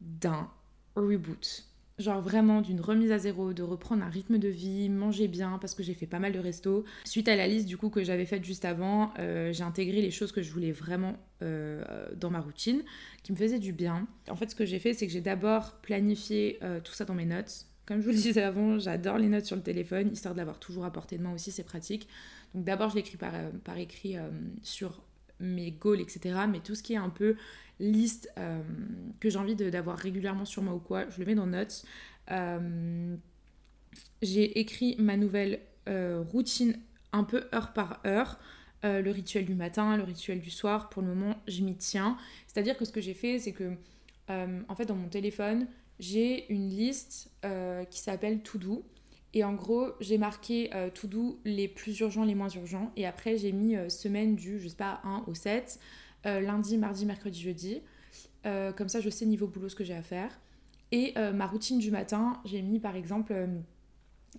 d'un 0.00 0.48
reboot 0.96 1.66
genre 1.98 2.20
vraiment 2.20 2.60
d'une 2.60 2.80
remise 2.80 3.10
à 3.10 3.18
zéro, 3.18 3.52
de 3.52 3.62
reprendre 3.62 4.04
un 4.04 4.08
rythme 4.08 4.38
de 4.38 4.48
vie, 4.48 4.88
manger 4.88 5.28
bien 5.28 5.58
parce 5.58 5.74
que 5.74 5.82
j'ai 5.82 5.94
fait 5.94 6.06
pas 6.06 6.18
mal 6.18 6.32
de 6.32 6.38
restos. 6.38 6.84
Suite 7.04 7.28
à 7.28 7.36
la 7.36 7.46
liste 7.46 7.66
du 7.66 7.76
coup 7.76 7.88
que 7.88 8.04
j'avais 8.04 8.26
faite 8.26 8.44
juste 8.44 8.64
avant, 8.64 9.12
euh, 9.18 9.52
j'ai 9.52 9.62
intégré 9.62 10.02
les 10.02 10.10
choses 10.10 10.32
que 10.32 10.42
je 10.42 10.52
voulais 10.52 10.72
vraiment 10.72 11.16
euh, 11.42 11.82
dans 12.16 12.30
ma 12.30 12.40
routine, 12.40 12.82
qui 13.22 13.32
me 13.32 13.36
faisaient 13.36 13.58
du 13.58 13.72
bien. 13.72 14.06
En 14.28 14.36
fait 14.36 14.50
ce 14.50 14.54
que 14.54 14.66
j'ai 14.66 14.78
fait 14.78 14.92
c'est 14.92 15.06
que 15.06 15.12
j'ai 15.12 15.22
d'abord 15.22 15.76
planifié 15.82 16.58
euh, 16.62 16.80
tout 16.80 16.92
ça 16.92 17.04
dans 17.04 17.14
mes 17.14 17.26
notes. 17.26 17.66
Comme 17.86 18.00
je 18.00 18.04
vous 18.04 18.10
le 18.10 18.16
disais 18.16 18.42
avant, 18.42 18.78
j'adore 18.78 19.16
les 19.16 19.28
notes 19.28 19.46
sur 19.46 19.56
le 19.56 19.62
téléphone, 19.62 20.10
histoire 20.12 20.34
de 20.34 20.38
l'avoir 20.38 20.58
toujours 20.58 20.84
à 20.84 20.92
portée 20.92 21.18
de 21.18 21.22
main 21.22 21.32
aussi, 21.32 21.50
c'est 21.50 21.62
pratique. 21.62 22.08
Donc 22.54 22.64
d'abord 22.64 22.90
je 22.90 22.96
l'écris 22.96 23.16
par 23.16 23.78
écrit 23.78 24.16
sur 24.62 25.05
mes 25.40 25.70
goals, 25.72 26.00
etc. 26.00 26.40
Mais 26.48 26.60
tout 26.60 26.74
ce 26.74 26.82
qui 26.82 26.94
est 26.94 26.98
un 26.98 27.10
peu 27.10 27.36
liste 27.80 28.32
euh, 28.38 28.62
que 29.20 29.30
j'ai 29.30 29.38
envie 29.38 29.54
d'avoir 29.54 29.98
régulièrement 29.98 30.44
sur 30.44 30.62
moi 30.62 30.74
ou 30.74 30.78
quoi, 30.78 31.08
je 31.10 31.18
le 31.18 31.26
mets 31.26 31.34
dans 31.34 31.46
Notes. 31.46 31.84
Euh, 32.30 33.16
j'ai 34.22 34.58
écrit 34.58 34.96
ma 34.98 35.16
nouvelle 35.16 35.60
euh, 35.88 36.22
routine 36.22 36.78
un 37.12 37.24
peu 37.24 37.44
heure 37.54 37.72
par 37.72 38.00
heure. 38.06 38.38
le 38.82 39.10
rituel 39.10 39.44
du 39.44 39.54
matin, 39.54 39.96
le 39.96 40.04
rituel 40.04 40.40
du 40.40 40.50
soir, 40.50 40.88
pour 40.90 41.02
le 41.02 41.08
moment, 41.08 41.36
je 41.48 41.62
m'y 41.62 41.76
tiens. 41.76 42.16
C'est-à-dire 42.46 42.76
que 42.76 42.84
ce 42.84 42.92
que 42.92 43.00
j'ai 43.00 43.14
fait, 43.14 43.40
c'est 43.40 43.52
que, 43.52 43.72
en 44.28 44.74
fait, 44.76 44.86
dans 44.86 44.94
mon 44.94 45.08
téléphone, 45.08 45.66
j'ai 45.98 46.52
une 46.52 46.68
liste 46.68 47.30
qui 47.90 48.00
s'appelle 48.00 48.42
To 48.42 48.58
Do. 48.58 48.84
Et 49.36 49.44
en 49.44 49.52
gros, 49.52 49.90
j'ai 50.00 50.16
marqué 50.16 50.70
To 50.94 51.06
Do 51.06 51.38
les 51.44 51.68
plus 51.68 52.00
urgents, 52.00 52.24
les 52.24 52.34
moins 52.34 52.48
urgents. 52.48 52.90
Et 52.96 53.04
après, 53.04 53.36
j'ai 53.36 53.52
mis 53.52 53.76
semaine 53.90 54.34
du, 54.34 54.58
je 54.58 54.66
sais 54.66 54.76
pas, 54.76 55.00
1 55.04 55.24
au 55.26 55.34
7. 55.34 55.78
Euh, 56.26 56.40
lundi, 56.40 56.76
mardi, 56.76 57.06
mercredi, 57.06 57.40
jeudi. 57.40 57.80
Euh, 58.46 58.72
comme 58.72 58.88
ça, 58.88 59.00
je 59.00 59.10
sais 59.10 59.26
niveau 59.26 59.46
boulot 59.46 59.68
ce 59.68 59.76
que 59.76 59.84
j'ai 59.84 59.94
à 59.94 60.02
faire. 60.02 60.30
Et 60.92 61.12
euh, 61.16 61.32
ma 61.32 61.46
routine 61.46 61.78
du 61.78 61.90
matin, 61.90 62.40
j'ai 62.44 62.62
mis 62.62 62.80
par 62.80 62.96
exemple 62.96 63.34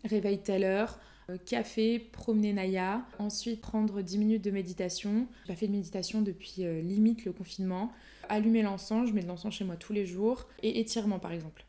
réveil 0.04 0.40
telle 0.40 0.64
heure, 0.64 1.00
café, 1.46 2.00
promener 2.00 2.54
Naya, 2.54 3.06
ensuite 3.20 3.62
prendre 3.62 4.02
10 4.02 4.18
minutes 4.18 4.44
de 4.44 4.52
méditation. 4.52 5.28
J'ai 5.46 5.54
pas 5.54 5.60
fait 5.60 5.68
de 5.68 5.74
méditation 5.74 6.22
depuis 6.22 6.64
limite 6.82 7.26
le 7.26 7.34
confinement. 7.34 7.92
Allumer 8.30 8.62
l'encens, 8.62 9.10
je 9.10 9.14
mets 9.14 9.22
de 9.22 9.28
l'encens 9.28 9.54
chez 9.54 9.66
moi 9.66 9.76
tous 9.76 9.94
les 9.94 10.06
jours. 10.06 10.48
Et 10.64 10.80
étirement 10.80 11.20
par 11.20 11.32
exemple. 11.32 11.66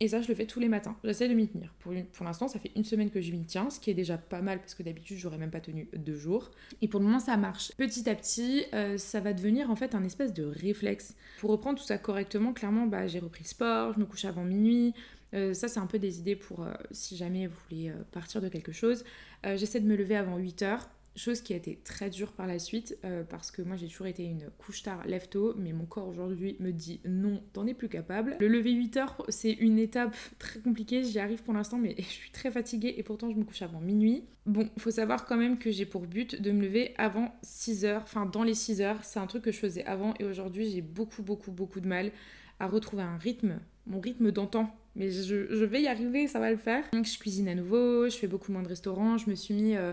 Et 0.00 0.08
ça, 0.08 0.22
je 0.22 0.28
le 0.28 0.34
fais 0.34 0.46
tous 0.46 0.60
les 0.60 0.68
matins. 0.68 0.96
J'essaie 1.02 1.28
de 1.28 1.34
m'y 1.34 1.48
tenir. 1.48 1.74
Pour, 1.80 1.92
l'instant, 2.24 2.46
ça 2.46 2.58
fait 2.60 2.70
une 2.76 2.84
semaine 2.84 3.10
que 3.10 3.20
je 3.20 3.32
m'y 3.32 3.44
tiens, 3.44 3.68
ce 3.68 3.80
qui 3.80 3.90
est 3.90 3.94
déjà 3.94 4.16
pas 4.16 4.40
mal 4.40 4.60
parce 4.60 4.74
que 4.74 4.82
d'habitude, 4.84 5.18
j'aurais 5.18 5.38
même 5.38 5.50
pas 5.50 5.60
tenu 5.60 5.88
deux 5.96 6.14
jours. 6.14 6.50
Et 6.82 6.88
pour 6.88 7.00
le 7.00 7.06
moment, 7.06 7.18
ça 7.18 7.36
marche. 7.36 7.72
Petit 7.76 8.08
à 8.08 8.14
petit, 8.14 8.64
euh, 8.74 8.96
ça 8.96 9.20
va 9.20 9.32
devenir 9.32 9.70
en 9.70 9.76
fait 9.76 9.94
un 9.94 10.04
espèce 10.04 10.32
de 10.32 10.44
réflexe. 10.44 11.16
Pour 11.40 11.50
reprendre 11.50 11.78
tout 11.78 11.84
ça 11.84 11.98
correctement, 11.98 12.52
clairement, 12.52 12.86
bah, 12.86 13.08
j'ai 13.08 13.18
repris 13.18 13.42
le 13.42 13.48
sport, 13.48 13.94
je 13.94 13.98
me 13.98 14.04
couche 14.04 14.24
avant 14.24 14.44
minuit. 14.44 14.94
Euh, 15.34 15.52
ça, 15.52 15.66
c'est 15.66 15.80
un 15.80 15.86
peu 15.86 15.98
des 15.98 16.20
idées 16.20 16.36
pour 16.36 16.62
euh, 16.62 16.72
si 16.92 17.16
jamais 17.16 17.48
vous 17.48 17.56
voulez 17.68 17.92
partir 18.12 18.40
de 18.40 18.48
quelque 18.48 18.72
chose. 18.72 19.04
J'essaie 19.44 19.80
de 19.80 19.86
me 19.86 19.96
lever 19.96 20.16
avant 20.16 20.36
8 20.36 20.62
heures. 20.62 20.88
Chose 21.16 21.40
qui 21.40 21.52
a 21.52 21.56
été 21.56 21.80
très 21.82 22.10
dure 22.10 22.32
par 22.32 22.46
la 22.46 22.58
suite 22.58 22.96
euh, 23.04 23.24
parce 23.24 23.50
que 23.50 23.60
moi 23.60 23.76
j'ai 23.76 23.88
toujours 23.88 24.06
été 24.06 24.24
une 24.24 24.50
couche 24.58 24.84
tard 24.84 25.04
lève 25.04 25.28
tôt 25.28 25.54
mais 25.56 25.72
mon 25.72 25.84
corps 25.84 26.06
aujourd'hui 26.06 26.56
me 26.60 26.70
dit 26.70 27.00
non, 27.04 27.42
t'en 27.52 27.66
es 27.66 27.74
plus 27.74 27.88
capable. 27.88 28.36
Le 28.38 28.46
lever 28.46 28.70
8 28.70 28.96
heures 28.98 29.24
c'est 29.28 29.52
une 29.52 29.78
étape 29.78 30.16
très 30.38 30.60
compliquée, 30.60 31.02
j'y 31.02 31.18
arrive 31.18 31.42
pour 31.42 31.54
l'instant 31.54 31.78
mais 31.78 31.96
je 31.98 32.02
suis 32.02 32.30
très 32.30 32.50
fatiguée 32.50 32.94
et 32.96 33.02
pourtant 33.02 33.30
je 33.30 33.36
me 33.36 33.44
couche 33.44 33.62
avant 33.62 33.80
minuit. 33.80 34.24
Bon, 34.46 34.68
faut 34.78 34.92
savoir 34.92 35.26
quand 35.26 35.36
même 35.36 35.58
que 35.58 35.70
j'ai 35.70 35.86
pour 35.86 36.02
but 36.02 36.40
de 36.40 36.52
me 36.52 36.62
lever 36.62 36.94
avant 36.98 37.34
6 37.42 37.84
heures, 37.84 38.02
enfin 38.02 38.24
dans 38.24 38.44
les 38.44 38.54
6 38.54 38.80
heures, 38.80 39.02
c'est 39.02 39.18
un 39.18 39.26
truc 39.26 39.42
que 39.42 39.52
je 39.52 39.58
faisais 39.58 39.84
avant 39.84 40.14
et 40.20 40.24
aujourd'hui 40.24 40.70
j'ai 40.70 40.82
beaucoup 40.82 41.22
beaucoup 41.22 41.50
beaucoup 41.50 41.80
de 41.80 41.88
mal 41.88 42.12
à 42.60 42.66
retrouver 42.66 43.02
un 43.02 43.16
rythme, 43.16 43.58
mon 43.86 44.00
rythme 44.00 44.30
d'antan. 44.30 44.74
Mais 44.96 45.10
je, 45.10 45.64
vais 45.64 45.82
y 45.82 45.86
arriver, 45.86 46.26
ça 46.26 46.40
va 46.40 46.50
le 46.50 46.56
faire. 46.56 46.84
Donc 46.92 47.06
je 47.06 47.18
cuisine 47.18 47.48
à 47.48 47.54
nouveau, 47.54 48.08
je 48.08 48.16
fais 48.16 48.26
beaucoup 48.26 48.50
moins 48.50 48.62
de 48.62 48.68
restaurants, 48.68 49.16
je 49.16 49.30
me 49.30 49.36
suis 49.36 49.54
mis 49.54 49.76
euh, 49.76 49.92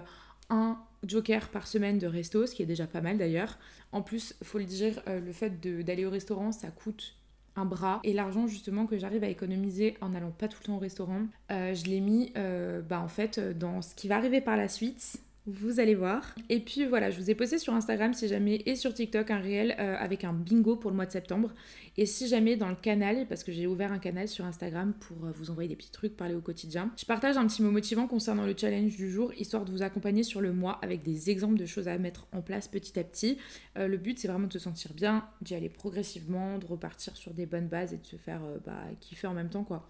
un 0.50 0.80
joker 1.08 1.50
par 1.50 1.68
semaine 1.68 2.00
de 2.00 2.08
resto, 2.08 2.46
ce 2.46 2.56
qui 2.56 2.64
est 2.64 2.68
déjà 2.68 2.88
pas 2.88 3.02
mal 3.02 3.18
d'ailleurs. 3.18 3.58
En 3.92 4.02
plus, 4.02 4.36
faut 4.44 4.58
le 4.58 4.66
dire, 4.66 5.02
euh, 5.08 5.20
le 5.20 5.32
fait 5.32 5.60
d'aller 5.60 6.06
au 6.06 6.10
restaurant, 6.10 6.52
ça 6.52 6.70
coûte 6.70 7.16
un 7.56 7.66
bras. 7.66 8.00
Et 8.04 8.14
l'argent 8.14 8.48
justement 8.48 8.86
que 8.86 8.98
j'arrive 8.98 9.24
à 9.24 9.30
économiser 9.30 9.96
en 10.02 10.10
n'allant 10.10 10.32
pas 10.32 10.48
tout 10.48 10.58
le 10.62 10.66
temps 10.66 10.76
au 10.76 10.80
restaurant, 10.80 11.22
euh, 11.52 11.74
je 11.74 11.86
l'ai 11.86 12.02
mis 12.02 12.34
euh, 12.36 12.82
bah, 12.82 13.00
en 13.00 13.08
fait 13.08 13.40
dans 13.40 13.82
ce 13.82 13.96
qui 13.96 14.08
va 14.08 14.18
arriver 14.18 14.42
par 14.42 14.58
la 14.58 14.68
suite. 14.68 15.18
Vous 15.48 15.80
allez 15.80 15.94
voir. 15.94 16.34
Et 16.50 16.60
puis 16.60 16.86
voilà, 16.86 17.12
je 17.12 17.20
vous 17.20 17.30
ai 17.30 17.36
posté 17.36 17.60
sur 17.60 17.74
Instagram 17.74 18.14
si 18.14 18.28
jamais 18.28 18.64
et 18.66 18.76
sur 18.76 18.94
TikTok 18.94 19.30
un 19.30 19.38
réel 19.38 19.76
euh, 19.80 19.96
avec 20.00 20.24
un 20.24 20.34
bingo 20.34 20.76
pour 20.76 20.90
le 20.90 20.96
mois 20.96 21.06
de 21.06 21.12
septembre. 21.12 21.52
Et 21.98 22.08
si 22.08 22.28
jamais 22.28 22.58
dans 22.58 22.70
le 22.70 22.76
canal, 22.76 23.28
parce 23.28 23.44
que 23.44 23.52
j'ai 23.52 23.68
ouvert 23.68 23.92
un 23.92 24.00
canal 24.00 24.28
sur 24.28 24.44
Instagram 24.46 24.94
pour 25.00 25.26
euh, 25.26 25.32
vous 25.32 25.52
envoyer 25.52 25.70
des 25.70 25.76
petits 25.76 25.92
trucs, 25.92 26.18
parler 26.18 26.34
au 26.34 26.42
quotidien, 26.42 26.92
je 26.98 27.06
partage 27.06 27.38
un 27.38 27.46
petit 27.46 27.62
mot 27.62 27.70
motivant 27.70 28.08
concernant 28.08 28.46
le 28.46 28.56
challenge 28.58 28.96
du 28.96 29.12
jour, 29.12 29.32
histoire 29.38 29.66
de 29.66 29.72
vous 29.72 29.84
accompagner 29.84 30.24
sur 30.24 30.42
le 30.42 30.52
mois 30.52 30.80
avec 30.82 31.04
des 31.04 31.30
exemples 31.30 31.58
de 31.58 31.66
choses 31.66 31.88
à 31.88 31.98
mettre 32.00 32.28
en 32.32 32.42
place 32.42 32.68
petit 32.68 33.00
à 33.00 33.04
petit. 33.04 33.38
Euh, 33.78 33.88
le 33.88 33.98
but 33.98 34.18
c'est 34.18 34.28
vraiment 34.28 34.48
de 34.48 34.54
se 34.54 34.60
sentir 34.60 34.94
bien, 34.94 35.26
d'y 35.42 35.54
aller 35.54 35.70
progressivement, 35.70 36.58
de 36.58 36.66
repartir 36.66 37.16
sur 37.16 37.34
des 37.34 37.46
bonnes 37.46 37.68
bases 37.68 37.94
et 37.94 37.98
de 37.98 38.06
se 38.06 38.16
faire 38.16 38.42
bah, 38.66 38.84
kiffer 39.00 39.28
en 39.28 39.34
même 39.34 39.50
temps 39.50 39.64
quoi. 39.64 39.88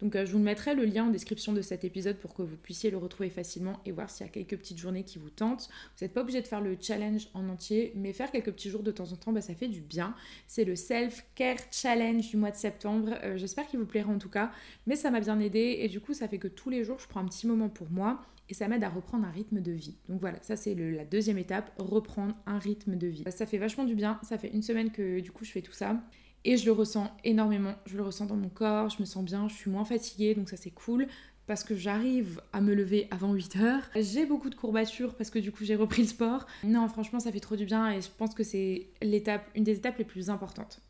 Donc 0.00 0.14
euh, 0.16 0.26
je 0.26 0.32
vous 0.32 0.38
mettrai 0.38 0.74
le 0.74 0.84
lien 0.84 1.04
en 1.04 1.10
description 1.10 1.52
de 1.52 1.62
cet 1.62 1.84
épisode 1.84 2.16
pour 2.16 2.34
que 2.34 2.42
vous 2.42 2.56
puissiez 2.56 2.90
le 2.90 2.98
retrouver 2.98 3.30
facilement 3.30 3.80
et 3.84 3.92
voir 3.92 4.10
s'il 4.10 4.26
y 4.26 4.28
a 4.28 4.32
quelques 4.32 4.56
petites 4.56 4.78
journées 4.78 5.04
qui 5.04 5.18
vous 5.18 5.30
tentent. 5.30 5.68
Vous 5.96 6.04
n'êtes 6.04 6.12
pas 6.12 6.22
obligé 6.22 6.42
de 6.42 6.46
faire 6.46 6.60
le 6.60 6.76
challenge 6.80 7.28
en 7.34 7.48
entier, 7.48 7.92
mais 7.94 8.12
faire 8.12 8.30
quelques 8.30 8.52
petits 8.52 8.70
jours 8.70 8.82
de 8.82 8.90
temps 8.90 9.12
en 9.12 9.16
temps, 9.16 9.32
bah, 9.32 9.40
ça 9.40 9.54
fait 9.54 9.68
du 9.68 9.80
bien. 9.80 10.14
C'est 10.46 10.64
le 10.64 10.76
Self-Care 10.76 11.58
Challenge 11.70 12.28
du 12.28 12.36
mois 12.36 12.50
de 12.50 12.56
septembre. 12.56 13.14
Euh, 13.22 13.36
j'espère 13.36 13.66
qu'il 13.66 13.78
vous 13.78 13.86
plaira 13.86 14.12
en 14.12 14.18
tout 14.18 14.30
cas, 14.30 14.52
mais 14.86 14.96
ça 14.96 15.10
m'a 15.10 15.20
bien 15.20 15.40
aidé 15.40 15.78
et 15.80 15.88
du 15.88 16.00
coup 16.00 16.14
ça 16.14 16.28
fait 16.28 16.38
que 16.38 16.48
tous 16.48 16.70
les 16.70 16.84
jours 16.84 16.98
je 16.98 17.08
prends 17.08 17.20
un 17.20 17.26
petit 17.26 17.46
moment 17.46 17.68
pour 17.68 17.90
moi 17.90 18.22
et 18.48 18.54
ça 18.54 18.68
m'aide 18.68 18.84
à 18.84 18.88
reprendre 18.88 19.26
un 19.26 19.30
rythme 19.30 19.60
de 19.60 19.72
vie. 19.72 19.96
Donc 20.08 20.20
voilà, 20.20 20.38
ça 20.42 20.56
c'est 20.56 20.74
la 20.74 21.04
deuxième 21.04 21.38
étape, 21.38 21.72
reprendre 21.78 22.34
un 22.46 22.58
rythme 22.58 22.96
de 22.96 23.06
vie. 23.06 23.24
Ça 23.30 23.46
fait 23.46 23.58
vachement 23.58 23.84
du 23.84 23.94
bien, 23.94 24.20
ça 24.22 24.38
fait 24.38 24.50
une 24.52 24.62
semaine 24.62 24.90
que 24.90 25.20
du 25.20 25.32
coup 25.32 25.44
je 25.44 25.50
fais 25.50 25.62
tout 25.62 25.72
ça. 25.72 26.00
Et 26.48 26.56
je 26.56 26.64
le 26.64 26.70
ressens 26.70 27.10
énormément, 27.24 27.74
je 27.86 27.96
le 27.96 28.04
ressens 28.04 28.26
dans 28.26 28.36
mon 28.36 28.48
corps, 28.48 28.88
je 28.88 29.00
me 29.00 29.04
sens 29.04 29.24
bien, 29.24 29.48
je 29.48 29.54
suis 29.54 29.68
moins 29.68 29.84
fatiguée, 29.84 30.36
donc 30.36 30.48
ça 30.48 30.56
c'est 30.56 30.70
cool 30.70 31.08
parce 31.48 31.64
que 31.64 31.74
j'arrive 31.74 32.40
à 32.52 32.60
me 32.60 32.72
lever 32.72 33.08
avant 33.10 33.32
8 33.32 33.56
heures. 33.56 33.82
J'ai 33.96 34.26
beaucoup 34.26 34.48
de 34.48 34.54
courbatures 34.54 35.16
parce 35.16 35.28
que 35.30 35.40
du 35.40 35.50
coup 35.50 35.64
j'ai 35.64 35.74
repris 35.74 36.02
le 36.02 36.08
sport. 36.08 36.46
Non, 36.62 36.86
franchement, 36.88 37.18
ça 37.18 37.32
fait 37.32 37.40
trop 37.40 37.56
du 37.56 37.64
bien 37.64 37.90
et 37.90 38.00
je 38.00 38.08
pense 38.16 38.32
que 38.32 38.44
c'est 38.44 38.86
l'étape, 39.02 39.44
une 39.56 39.64
des 39.64 39.78
étapes 39.78 39.98
les 39.98 40.04
plus 40.04 40.30
importantes. 40.30 40.80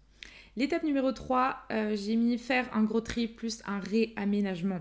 L'étape 0.59 0.83
numéro 0.83 1.11
3, 1.11 1.57
euh, 1.71 1.97
j'ai 1.97 2.17
mis 2.17 2.37
faire 2.37 2.69
un 2.77 2.85
gros 2.85 3.01
tri 3.01 3.27
plus 3.27 3.63
un 3.65 3.79
réaménagement. 3.79 4.81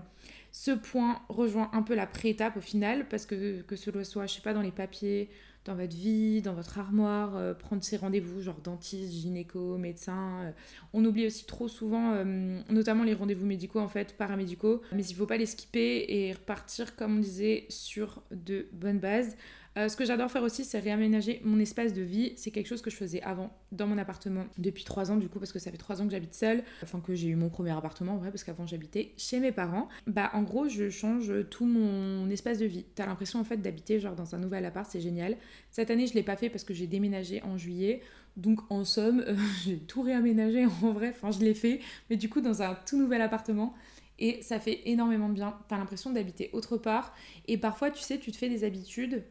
Ce 0.52 0.72
point 0.72 1.22
rejoint 1.30 1.70
un 1.72 1.82
peu 1.82 1.94
la 1.94 2.06
pré-étape 2.06 2.58
au 2.58 2.62
final 2.62 3.08
parce 3.08 3.24
que 3.24 3.62
que 3.62 3.76
ce 3.76 3.90
soit, 4.04 4.26
je 4.26 4.34
sais 4.34 4.42
pas, 4.42 4.52
dans 4.52 4.62
les 4.62 4.72
papiers, 4.72 5.30
dans 5.66 5.74
votre 5.74 5.94
vie, 5.94 6.40
dans 6.42 6.54
votre 6.54 6.78
armoire, 6.78 7.36
euh, 7.36 7.52
prendre 7.52 7.82
ses 7.82 7.96
rendez-vous, 7.96 8.40
genre 8.40 8.60
dentiste, 8.62 9.12
gynéco, 9.12 9.76
médecin. 9.76 10.44
Euh. 10.44 10.52
On 10.92 11.04
oublie 11.04 11.26
aussi 11.26 11.44
trop 11.44 11.68
souvent, 11.68 12.12
euh, 12.14 12.60
notamment 12.70 13.04
les 13.04 13.14
rendez-vous 13.14 13.46
médicaux, 13.46 13.80
en 13.80 13.88
fait, 13.88 14.16
paramédicaux. 14.16 14.80
Mais 14.92 15.04
il 15.04 15.12
ne 15.12 15.16
faut 15.16 15.26
pas 15.26 15.36
les 15.36 15.46
skipper 15.46 16.06
et 16.08 16.32
repartir, 16.32 16.96
comme 16.96 17.16
on 17.16 17.20
disait, 17.20 17.66
sur 17.68 18.22
de 18.30 18.68
bonnes 18.72 19.00
bases. 19.00 19.36
Euh, 19.76 19.88
ce 19.88 19.96
que 19.96 20.04
j'adore 20.04 20.30
faire 20.30 20.42
aussi, 20.42 20.64
c'est 20.64 20.78
réaménager 20.78 21.40
mon 21.44 21.58
espace 21.58 21.92
de 21.92 22.02
vie. 22.02 22.32
C'est 22.36 22.50
quelque 22.50 22.66
chose 22.66 22.80
que 22.80 22.90
je 22.90 22.96
faisais 22.96 23.20
avant 23.22 23.50
dans 23.72 23.86
mon 23.86 23.98
appartement 23.98 24.46
depuis 24.56 24.84
trois 24.84 25.10
ans, 25.10 25.16
du 25.16 25.28
coup, 25.28 25.38
parce 25.38 25.52
que 25.52 25.58
ça 25.58 25.70
fait 25.70 25.76
trois 25.76 26.00
ans 26.00 26.06
que 26.06 26.12
j'habite 26.12 26.34
seule. 26.34 26.62
Enfin, 26.82 27.00
que 27.00 27.14
j'ai 27.14 27.28
eu 27.28 27.36
mon 27.36 27.50
premier 27.50 27.72
appartement, 27.72 28.14
en 28.14 28.18
vrai, 28.18 28.30
parce 28.30 28.42
qu'avant 28.42 28.66
j'habitais 28.66 29.12
chez 29.18 29.38
mes 29.38 29.52
parents. 29.52 29.88
Bah, 30.06 30.30
en 30.32 30.42
gros, 30.42 30.68
je 30.68 30.88
change 30.88 31.32
tout 31.50 31.66
mon 31.66 32.28
espace 32.30 32.58
de 32.58 32.66
vie. 32.66 32.86
T'as 32.94 33.06
l'impression, 33.06 33.38
en 33.38 33.44
fait, 33.44 33.58
d'habiter 33.58 34.00
genre 34.00 34.14
dans 34.14 34.34
un 34.34 34.38
nouvel 34.38 34.64
appart, 34.64 34.90
c'est 34.90 35.00
génial. 35.00 35.36
Cette 35.70 35.90
année, 35.90 36.06
je 36.06 36.14
l'ai 36.14 36.22
pas 36.22 36.36
fait 36.36 36.48
parce 36.48 36.64
que 36.64 36.72
j'ai 36.72 36.86
déménagé 36.86 37.42
en 37.42 37.58
juillet. 37.58 38.00
Donc, 38.38 38.60
en 38.70 38.84
somme, 38.84 39.24
j'ai 39.64 39.78
tout 39.78 40.00
réaménagé 40.00 40.64
en 40.64 40.92
vrai. 40.92 41.10
Enfin, 41.10 41.30
je 41.30 41.40
l'ai 41.40 41.54
fait, 41.54 41.80
mais 42.08 42.16
du 42.16 42.30
coup, 42.30 42.40
dans 42.40 42.62
un 42.62 42.74
tout 42.86 42.96
nouvel 42.96 43.20
appartement 43.20 43.74
et 44.18 44.40
ça 44.42 44.58
fait 44.58 44.80
énormément 44.86 45.28
de 45.28 45.34
bien. 45.34 45.58
T'as 45.68 45.76
l'impression 45.76 46.10
d'habiter 46.10 46.50
autre 46.52 46.76
part 46.76 47.14
et 47.46 47.58
parfois, 47.58 47.90
tu 47.90 48.02
sais, 48.02 48.18
tu 48.18 48.32
te 48.32 48.36
fais 48.36 48.48
des 48.48 48.64
habitudes 48.64 49.22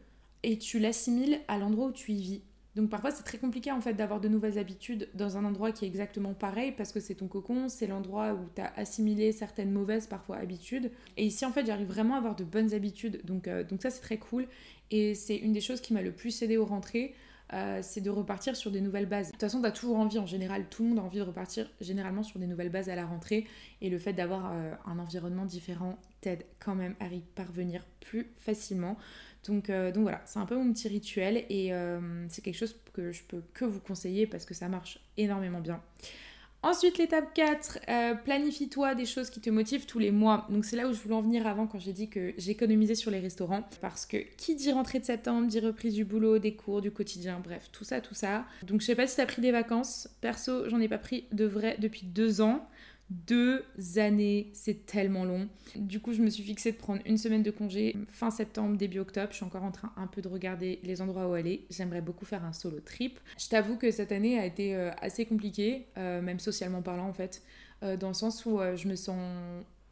et 0.46 0.58
tu 0.58 0.78
l'assimiles 0.78 1.40
à 1.48 1.58
l'endroit 1.58 1.88
où 1.88 1.92
tu 1.92 2.12
y 2.12 2.22
vis. 2.22 2.42
Donc 2.76 2.88
parfois 2.88 3.10
c'est 3.10 3.24
très 3.24 3.38
compliqué 3.38 3.72
en 3.72 3.80
fait 3.80 3.94
d'avoir 3.94 4.20
de 4.20 4.28
nouvelles 4.28 4.58
habitudes 4.58 5.08
dans 5.14 5.36
un 5.36 5.44
endroit 5.44 5.72
qui 5.72 5.84
est 5.84 5.88
exactement 5.88 6.34
pareil 6.34 6.72
parce 6.76 6.92
que 6.92 7.00
c'est 7.00 7.16
ton 7.16 7.26
cocon, 7.26 7.68
c'est 7.68 7.88
l'endroit 7.88 8.34
où 8.34 8.46
tu 8.54 8.60
as 8.60 8.72
assimilé 8.76 9.32
certaines 9.32 9.72
mauvaises 9.72 10.06
parfois 10.06 10.36
habitudes. 10.36 10.92
Et 11.16 11.26
ici 11.26 11.44
en 11.44 11.50
fait 11.50 11.66
j'arrive 11.66 11.88
vraiment 11.88 12.14
à 12.14 12.18
avoir 12.18 12.36
de 12.36 12.44
bonnes 12.44 12.74
habitudes 12.74 13.22
donc, 13.24 13.48
euh, 13.48 13.64
donc 13.64 13.82
ça 13.82 13.90
c'est 13.90 14.02
très 14.02 14.18
cool 14.18 14.46
et 14.92 15.16
c'est 15.16 15.36
une 15.36 15.52
des 15.52 15.60
choses 15.60 15.80
qui 15.80 15.92
m'a 15.94 16.02
le 16.02 16.12
plus 16.12 16.40
aidé 16.42 16.58
aux 16.58 16.66
rentrées. 16.66 17.14
Euh, 17.52 17.78
c'est 17.80 18.00
de 18.00 18.10
repartir 18.10 18.56
sur 18.56 18.70
des 18.70 18.80
nouvelles 18.80 19.06
bases. 19.06 19.28
De 19.28 19.32
toute 19.32 19.40
façon, 19.40 19.60
tu 19.60 19.66
as 19.66 19.70
toujours 19.70 19.98
envie, 19.98 20.18
en 20.18 20.26
général, 20.26 20.66
tout 20.68 20.82
le 20.82 20.88
monde 20.90 20.98
a 20.98 21.02
envie 21.02 21.18
de 21.18 21.22
repartir 21.22 21.70
généralement 21.80 22.22
sur 22.22 22.40
des 22.40 22.46
nouvelles 22.46 22.70
bases 22.70 22.88
à 22.88 22.96
la 22.96 23.06
rentrée. 23.06 23.46
Et 23.80 23.88
le 23.88 23.98
fait 23.98 24.12
d'avoir 24.12 24.52
euh, 24.52 24.74
un 24.84 24.98
environnement 24.98 25.44
différent 25.44 25.98
t'aide 26.20 26.44
quand 26.58 26.74
même 26.74 26.96
à 26.98 27.06
y 27.06 27.20
parvenir 27.20 27.84
plus 28.00 28.32
facilement. 28.38 28.96
Euh, 29.48 29.92
donc, 29.92 30.02
voilà, 30.02 30.22
c'est 30.24 30.40
un 30.40 30.46
peu 30.46 30.56
mon 30.56 30.72
petit 30.72 30.88
rituel 30.88 31.44
et 31.48 31.72
c'est 32.28 32.42
quelque 32.42 32.58
chose 32.58 32.76
que 32.92 33.12
je 33.12 33.22
peux 33.22 33.42
que 33.54 33.64
vous 33.64 33.80
conseiller 33.80 34.26
parce 34.26 34.44
que 34.44 34.54
ça 34.54 34.68
marche 34.68 34.98
énormément 35.16 35.60
bien. 35.60 35.80
Ensuite, 36.62 36.98
l'étape 36.98 37.32
4, 37.32 37.78
euh, 37.88 38.14
planifie-toi 38.14 38.94
des 38.96 39.06
choses 39.06 39.30
qui 39.30 39.40
te 39.40 39.50
motivent 39.50 39.86
tous 39.86 40.00
les 40.00 40.10
mois. 40.10 40.46
Donc 40.50 40.64
c'est 40.64 40.76
là 40.76 40.88
où 40.88 40.92
je 40.92 40.98
voulais 40.98 41.14
en 41.14 41.22
venir 41.22 41.46
avant 41.46 41.66
quand 41.66 41.78
j'ai 41.78 41.92
dit 41.92 42.08
que 42.08 42.34
j'économisais 42.38 42.96
sur 42.96 43.10
les 43.10 43.20
restaurants. 43.20 43.62
Parce 43.80 44.04
que 44.04 44.16
qui 44.36 44.56
dit 44.56 44.72
rentrée 44.72 44.98
de 44.98 45.04
septembre, 45.04 45.46
dit 45.46 45.60
reprise 45.60 45.94
du 45.94 46.04
boulot, 46.04 46.38
des 46.38 46.54
cours, 46.54 46.80
du 46.80 46.90
quotidien, 46.90 47.40
bref, 47.42 47.68
tout 47.70 47.84
ça, 47.84 48.00
tout 48.00 48.14
ça. 48.14 48.46
Donc 48.64 48.80
je 48.80 48.86
sais 48.86 48.96
pas 48.96 49.06
si 49.06 49.16
t'as 49.16 49.26
pris 49.26 49.42
des 49.42 49.52
vacances. 49.52 50.08
Perso, 50.20 50.68
j'en 50.68 50.80
ai 50.80 50.88
pas 50.88 50.98
pris 50.98 51.26
de 51.30 51.44
vrai 51.44 51.76
depuis 51.78 52.04
deux 52.04 52.40
ans. 52.40 52.66
Deux 53.08 53.64
années, 53.98 54.50
c'est 54.52 54.84
tellement 54.84 55.24
long. 55.24 55.48
Du 55.76 56.00
coup, 56.00 56.12
je 56.12 56.20
me 56.22 56.28
suis 56.28 56.42
fixé 56.42 56.72
de 56.72 56.76
prendre 56.76 57.00
une 57.06 57.18
semaine 57.18 57.44
de 57.44 57.52
congé 57.52 57.96
fin 58.08 58.32
septembre, 58.32 58.76
début 58.76 58.98
octobre. 58.98 59.28
Je 59.30 59.36
suis 59.36 59.44
encore 59.44 59.62
en 59.62 59.70
train 59.70 59.92
un 59.96 60.08
peu 60.08 60.22
de 60.22 60.28
regarder 60.28 60.80
les 60.82 61.00
endroits 61.00 61.28
où 61.28 61.34
aller. 61.34 61.66
J'aimerais 61.70 62.00
beaucoup 62.00 62.24
faire 62.24 62.44
un 62.44 62.52
solo 62.52 62.80
trip. 62.80 63.20
Je 63.38 63.48
t'avoue 63.48 63.76
que 63.76 63.92
cette 63.92 64.10
année 64.10 64.40
a 64.40 64.44
été 64.44 64.74
euh, 64.74 64.90
assez 65.00 65.24
compliquée, 65.24 65.86
euh, 65.98 66.20
même 66.20 66.40
socialement 66.40 66.82
parlant 66.82 67.06
en 67.06 67.12
fait, 67.12 67.42
euh, 67.84 67.96
dans 67.96 68.08
le 68.08 68.14
sens 68.14 68.44
où 68.44 68.58
je 68.74 68.88
me 68.88 68.96
sens 68.96 69.16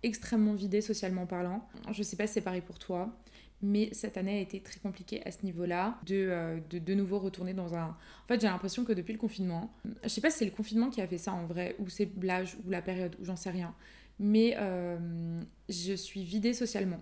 extrêmement 0.03 0.55
vidée 0.55 0.81
socialement 0.81 1.27
parlant. 1.27 1.69
Je 1.93 2.03
sais 2.03 2.17
pas 2.17 2.27
si 2.27 2.35
c'est 2.35 2.41
pareil 2.41 2.63
pour 2.63 2.81
toi. 2.81 3.17
Mais 3.63 3.89
cette 3.93 4.17
année 4.19 4.39
a 4.39 4.41
été 4.41 4.61
très 4.61 4.79
compliquée 4.79 5.23
à 5.27 5.31
ce 5.31 5.43
niveau-là, 5.43 5.99
de, 6.07 6.17
euh, 6.17 6.59
de, 6.69 6.79
de 6.79 6.95
nouveau 6.95 7.19
retourner 7.19 7.55
dans 7.55 7.75
un... 7.75 7.87
En 7.87 8.29
fait, 8.29 8.41
j'ai 8.41 8.47
l'impression 8.47 8.85
que 8.85 8.93
depuis 8.93 9.13
le 9.13 9.19
confinement, 9.19 9.73
je 10.03 10.09
sais 10.09 10.21
pas 10.21 10.31
si 10.31 10.39
c'est 10.39 10.45
le 10.45 10.51
confinement 10.51 10.91
qui 10.91 11.01
a 11.01 11.07
fait 11.07 11.19
ça 11.19 11.33
en 11.33 11.47
vrai, 11.47 11.75
ou 11.79 11.89
c'est 11.89 12.11
l'âge, 12.23 12.57
ou 12.67 12.71
la 12.71 12.83
période, 12.83 13.17
ou 13.21 13.25
j'en 13.25 13.37
sais 13.37 13.51
rien, 13.51 13.75
mais 14.19 14.55
euh, 14.59 15.41
je 15.69 15.95
suis 15.95 16.25
vidée 16.25 16.53
socialement. 16.53 17.01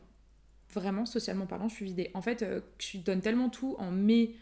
Vraiment, 0.73 1.05
socialement 1.05 1.47
parlant, 1.47 1.69
je 1.69 1.75
suis 1.75 1.85
vidée. 1.85 2.11
En 2.15 2.23
fait, 2.23 2.43
euh, 2.43 2.61
je 2.79 2.99
donne 2.99 3.21
tellement 3.21 3.49
tout 3.49 3.75
en 3.79 3.91
mai, 3.91 4.35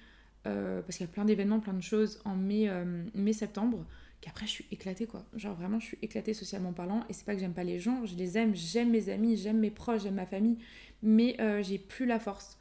parce 0.42 0.96
qu'il 0.96 1.06
y 1.06 1.08
a 1.08 1.12
plein 1.12 1.24
d'événements, 1.24 1.60
plein 1.60 1.74
de 1.74 1.82
choses, 1.82 2.20
en 2.24 2.34
mai, 2.34 2.68
mai-septembre, 3.14 3.84
qu'après 4.20 4.46
je 4.46 4.50
suis 4.50 4.66
éclatée 4.70 5.06
quoi. 5.06 5.24
Genre 5.34 5.54
vraiment 5.54 5.80
je 5.80 5.86
suis 5.86 5.98
éclatée 6.02 6.34
socialement 6.34 6.72
parlant 6.72 7.04
et 7.08 7.12
c'est 7.12 7.24
pas 7.24 7.34
que 7.34 7.40
j'aime 7.40 7.54
pas 7.54 7.64
les 7.64 7.78
gens, 7.78 8.04
je 8.04 8.14
les 8.16 8.36
aime, 8.36 8.54
j'aime 8.54 8.90
mes 8.90 9.08
amis, 9.08 9.36
j'aime 9.36 9.58
mes 9.58 9.70
proches, 9.70 10.02
j'aime 10.02 10.14
ma 10.14 10.26
famille, 10.26 10.58
mais 11.02 11.36
euh, 11.40 11.62
j'ai 11.62 11.78
plus 11.78 12.06
la 12.06 12.18
force. 12.18 12.58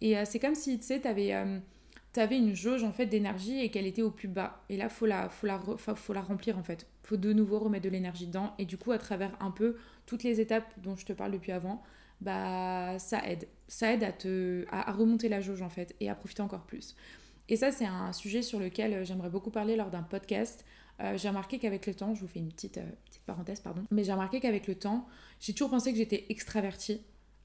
Et 0.00 0.16
euh, 0.16 0.24
c'est 0.24 0.38
comme 0.38 0.54
si 0.54 0.78
tu 0.78 0.86
sais 0.86 1.00
t'avais 1.00 1.34
euh, 1.34 1.58
avais 2.16 2.36
une 2.36 2.54
jauge 2.54 2.82
en 2.82 2.90
fait 2.90 3.06
d'énergie 3.06 3.60
et 3.60 3.70
qu'elle 3.70 3.86
était 3.86 4.02
au 4.02 4.10
plus 4.10 4.28
bas. 4.28 4.64
Et 4.68 4.76
là 4.76 4.88
faut 4.88 5.06
la 5.06 5.28
faut 5.28 5.46
la 5.46 5.60
faut 5.60 6.12
la 6.12 6.20
remplir 6.20 6.58
en 6.58 6.62
fait. 6.62 6.86
Faut 7.02 7.16
de 7.16 7.32
nouveau 7.32 7.58
remettre 7.58 7.84
de 7.84 7.90
l'énergie 7.90 8.26
dedans 8.26 8.54
et 8.58 8.64
du 8.64 8.76
coup 8.76 8.90
à 8.92 8.98
travers 8.98 9.36
un 9.40 9.50
peu 9.50 9.76
toutes 10.06 10.24
les 10.24 10.40
étapes 10.40 10.72
dont 10.82 10.96
je 10.96 11.06
te 11.06 11.12
parle 11.12 11.32
depuis 11.32 11.52
avant, 11.52 11.82
bah 12.20 12.98
ça 12.98 13.24
aide. 13.28 13.46
Ça 13.68 13.92
aide 13.92 14.02
à 14.02 14.12
te 14.12 14.64
à 14.70 14.90
remonter 14.92 15.28
la 15.28 15.40
jauge 15.40 15.62
en 15.62 15.68
fait 15.68 15.94
et 16.00 16.10
à 16.10 16.14
profiter 16.14 16.42
encore 16.42 16.66
plus. 16.66 16.96
Et 17.48 17.56
ça, 17.56 17.72
c'est 17.72 17.86
un 17.86 18.12
sujet 18.12 18.42
sur 18.42 18.60
lequel 18.60 19.04
j'aimerais 19.06 19.30
beaucoup 19.30 19.50
parler 19.50 19.74
lors 19.76 19.90
d'un 19.90 20.02
podcast. 20.02 20.64
Euh, 21.00 21.16
j'ai 21.16 21.28
remarqué 21.28 21.58
qu'avec 21.58 21.86
le 21.86 21.94
temps, 21.94 22.14
je 22.14 22.20
vous 22.20 22.26
fais 22.26 22.40
une 22.40 22.52
petite, 22.52 22.78
euh, 22.78 22.90
petite 23.06 23.22
parenthèse, 23.22 23.60
pardon, 23.60 23.84
mais 23.90 24.04
j'ai 24.04 24.12
remarqué 24.12 24.40
qu'avec 24.40 24.66
le 24.66 24.74
temps, 24.74 25.06
j'ai 25.40 25.52
toujours 25.52 25.70
pensé 25.70 25.92
que 25.92 25.98
j'étais 25.98 26.26
extravertie. 26.28 27.00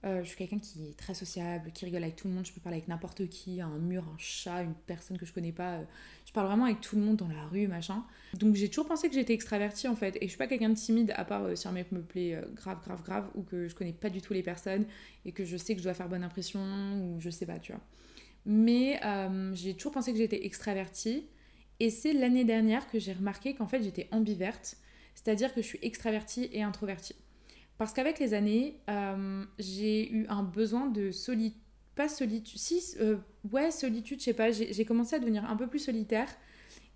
Euh, 0.06 0.22
je 0.22 0.28
suis 0.28 0.38
quelqu'un 0.38 0.60
qui 0.60 0.90
est 0.90 0.98
très 0.98 1.14
sociable, 1.14 1.72
qui 1.74 1.86
rigole 1.86 2.04
avec 2.04 2.18
tout 2.18 2.28
le 2.28 2.34
monde, 2.34 2.46
je 2.46 2.52
peux 2.52 2.60
parler 2.60 2.78
avec 2.78 2.90
n'importe 2.90 3.28
qui, 3.30 3.62
un 3.62 3.78
mur, 3.78 4.04
un 4.04 4.18
chat, 4.18 4.62
une 4.62 4.74
personne 4.74 5.18
que 5.18 5.26
je 5.26 5.32
connais 5.32 5.54
pas. 5.54 5.80
je 6.26 6.34
parle 6.34 6.48
vraiment 6.48 6.66
avec 6.66 6.82
tout 6.82 6.98
le 6.98 7.04
monde 7.04 7.16
dans 7.16 7.30
la 7.30 7.46
rue, 7.46 7.68
machin. 7.68 8.04
Donc 8.34 8.56
j'ai 8.56 8.68
toujours 8.68 8.88
pensé 8.88 9.08
que 9.08 9.16
j'étais 9.16 9.34
extravertie 9.34 9.88
en 9.88 9.96
fait, 9.96 10.18
et 10.18 10.24
je 10.24 10.28
suis 10.28 10.38
pas 10.38 10.48
quelqu'un 10.48 10.70
de 10.70 10.76
timide 10.76 11.14
à 11.16 11.24
part 11.24 11.56
si 11.56 11.68
un 11.68 11.72
mec 11.72 11.92
me 11.94 12.02
plaît 12.02 12.38
grave, 12.54 12.80
grave, 12.84 13.02
grave, 13.04 13.30
ou 13.36 13.44
que 13.44 13.68
je 13.70 13.76
connais 13.76 13.94
pas 13.94 14.10
du 14.10 14.22
tout 14.22 14.34
les 14.34 14.44
personnes, 14.44 14.86
et 15.26 15.32
que 15.32 15.46
je 15.46 15.56
sais 15.56 15.74
que 15.74 15.80
je 15.80 15.86
dois 15.86 15.94
faire 15.94 16.10
bonne 16.10 16.24
impression, 16.24 16.60
ou 16.60 17.22
je 17.22 17.30
sais 17.30 17.46
pas, 17.46 17.60
tu 17.60 17.72
vois. 17.72 17.82
Mais 18.46 19.00
j'ai 19.54 19.74
toujours 19.74 19.94
pensé 19.94 20.12
que 20.12 20.18
j'étais 20.18 20.46
extravertie. 20.46 21.28
Et 21.80 21.90
c'est 21.90 22.14
l'année 22.14 22.46
dernière 22.46 22.90
que 22.90 23.00
j'ai 23.00 23.14
remarqué 23.14 23.56
qu'en 23.56 23.68
fait 23.68 23.82
j'étais 23.82 24.08
ambiverte, 24.12 24.78
c'est-à-dire 25.16 25.54
que 25.54 25.62
je 25.62 25.68
suis 25.68 25.80
extravertie 25.82 26.50
et 26.52 26.62
introvertie. 26.62 27.16
Parce 27.78 27.94
qu'avec 27.94 28.20
les 28.20 28.34
années, 28.34 28.80
euh, 28.90 29.46
j'ai 29.60 30.12
eu 30.12 30.26
un 30.30 30.44
besoin 30.44 30.88
de 30.88 31.12
solitude, 31.12 31.60
pas 31.96 32.08
solitude, 32.08 32.60
si, 32.60 32.82
euh, 33.00 33.18
ouais, 33.52 33.72
solitude, 33.72 34.20
je 34.20 34.26
sais 34.26 34.34
pas, 34.34 34.52
j'ai 34.52 34.86
commencé 34.86 35.16
à 35.16 35.20
devenir 35.20 35.46
un 35.50 35.56
peu 35.56 35.68
plus 35.68 35.80
solitaire. 35.80 36.28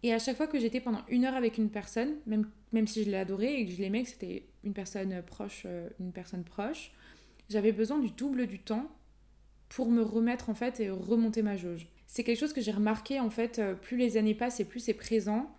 Et 0.04 0.14
à 0.14 0.20
chaque 0.20 0.38
fois 0.38 0.48
que 0.48 0.60
j'étais 0.60 0.80
pendant 0.80 1.02
une 1.08 1.26
heure 1.26 1.36
avec 1.36 1.58
une 1.58 1.70
personne, 1.70 2.16
même, 2.26 2.50
même 2.72 2.88
si 2.88 3.04
je 3.04 3.12
l'adorais 3.12 3.62
et 3.62 3.66
que 3.66 3.72
je 3.72 3.82
l'aimais, 3.82 4.04
que 4.04 4.10
c'était 4.10 4.48
une 4.64 4.74
personne 4.74 5.22
proche, 5.24 5.64
euh, 5.66 5.90
une 6.00 6.12
personne 6.12 6.44
proche, 6.44 6.92
j'avais 7.50 7.72
besoin 7.72 8.00
du 8.00 8.12
double 8.12 8.48
du 8.48 8.60
temps 8.60 8.90
pour 9.70 9.90
me 9.90 10.02
remettre 10.02 10.50
en 10.50 10.54
fait 10.54 10.80
et 10.80 10.90
remonter 10.90 11.42
ma 11.42 11.58
jauge. 11.58 11.88
C'est 12.06 12.24
quelque 12.24 12.40
chose 12.40 12.54
que 12.54 12.62
j'ai 12.62 12.72
remarqué 12.72 13.20
en 13.20 13.30
fait, 13.30 13.62
plus 13.82 13.98
les 13.98 14.18
années 14.18 14.36
passent 14.36 14.60
et 14.60 14.66
plus 14.66 14.80
c'est 14.80 14.94
présent. 14.94 15.52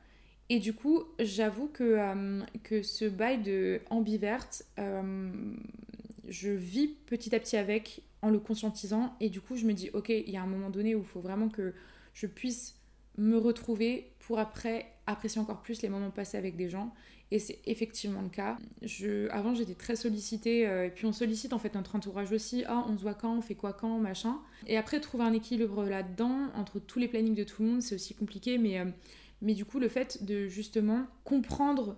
Et 0.51 0.59
du 0.61 0.73
coup, 0.73 1.05
j'avoue 1.19 1.69
que, 1.69 1.85
euh, 1.85 2.43
que 2.63 2.83
ce 2.83 3.05
bail 3.05 3.43
de 3.43 3.81
ambiverte, 3.91 4.65
euh, 4.79 5.31
je 6.29 6.51
vis 6.51 6.89
petit 7.07 7.35
à 7.35 7.41
petit 7.41 7.57
avec 7.57 8.03
en 8.23 8.31
le 8.31 8.39
conscientisant. 8.39 9.15
Et 9.21 9.29
du 9.29 9.41
coup, 9.41 9.57
je 9.57 9.67
me 9.67 9.73
dis, 9.73 9.91
ok, 9.93 10.09
il 10.09 10.31
y 10.31 10.37
a 10.37 10.43
un 10.43 10.47
moment 10.47 10.71
donné 10.71 10.95
où 10.95 11.01
il 11.01 11.05
faut 11.07 11.21
vraiment 11.21 11.49
que 11.49 11.75
je 12.15 12.27
puisse 12.27 12.77
me 13.19 13.37
retrouver 13.37 14.11
pour 14.21 14.39
après 14.39 14.87
apprécier 15.07 15.41
encore 15.41 15.63
plus 15.63 15.83
les 15.83 15.89
moments 15.89 16.11
passés 16.11 16.37
avec 16.37 16.57
des 16.57 16.69
gens. 16.69 16.95
Et 17.31 17.39
c'est 17.39 17.59
effectivement 17.67 18.23
le 18.23 18.31
cas. 18.31 18.57
Je, 18.81 19.29
avant, 19.31 19.55
j'étais 19.55 19.75
très 19.75 19.97
sollicitée, 19.97 20.67
euh, 20.67 20.87
et 20.87 20.91
puis 20.91 21.05
on 21.05 21.13
sollicite 21.13 21.53
en 21.53 21.59
fait 21.59 21.75
notre 21.75 21.95
entourage 21.95 22.33
aussi. 22.33 22.65
Ah, 22.67 22.87
on 22.89 22.97
se 22.97 23.03
voit 23.03 23.15
quand, 23.15 23.37
on 23.37 23.43
fait 23.43 23.55
quoi 23.55 23.75
quand, 23.75 23.99
machin. 23.99 24.39
Et 24.67 24.79
après, 24.79 24.99
trouver 25.01 25.25
un 25.25 25.35
équilibre 25.35 25.85
là-dedans, 25.85 26.49
entre 26.55 26.79
tous 26.79 26.99
les 26.99 27.09
plannings 27.09 27.35
de 27.35 27.45
tout 27.45 27.63
le 27.63 27.69
monde, 27.69 27.83
c'est 27.83 27.95
aussi 27.95 28.15
compliqué, 28.15 28.57
mais, 28.57 28.79
euh, 28.79 28.87
mais 29.43 29.55
du 29.55 29.65
coup, 29.65 29.79
le 29.79 29.89
fait 29.89 30.25
de 30.25 30.47
justement 30.47 31.07
comprendre 31.25 31.97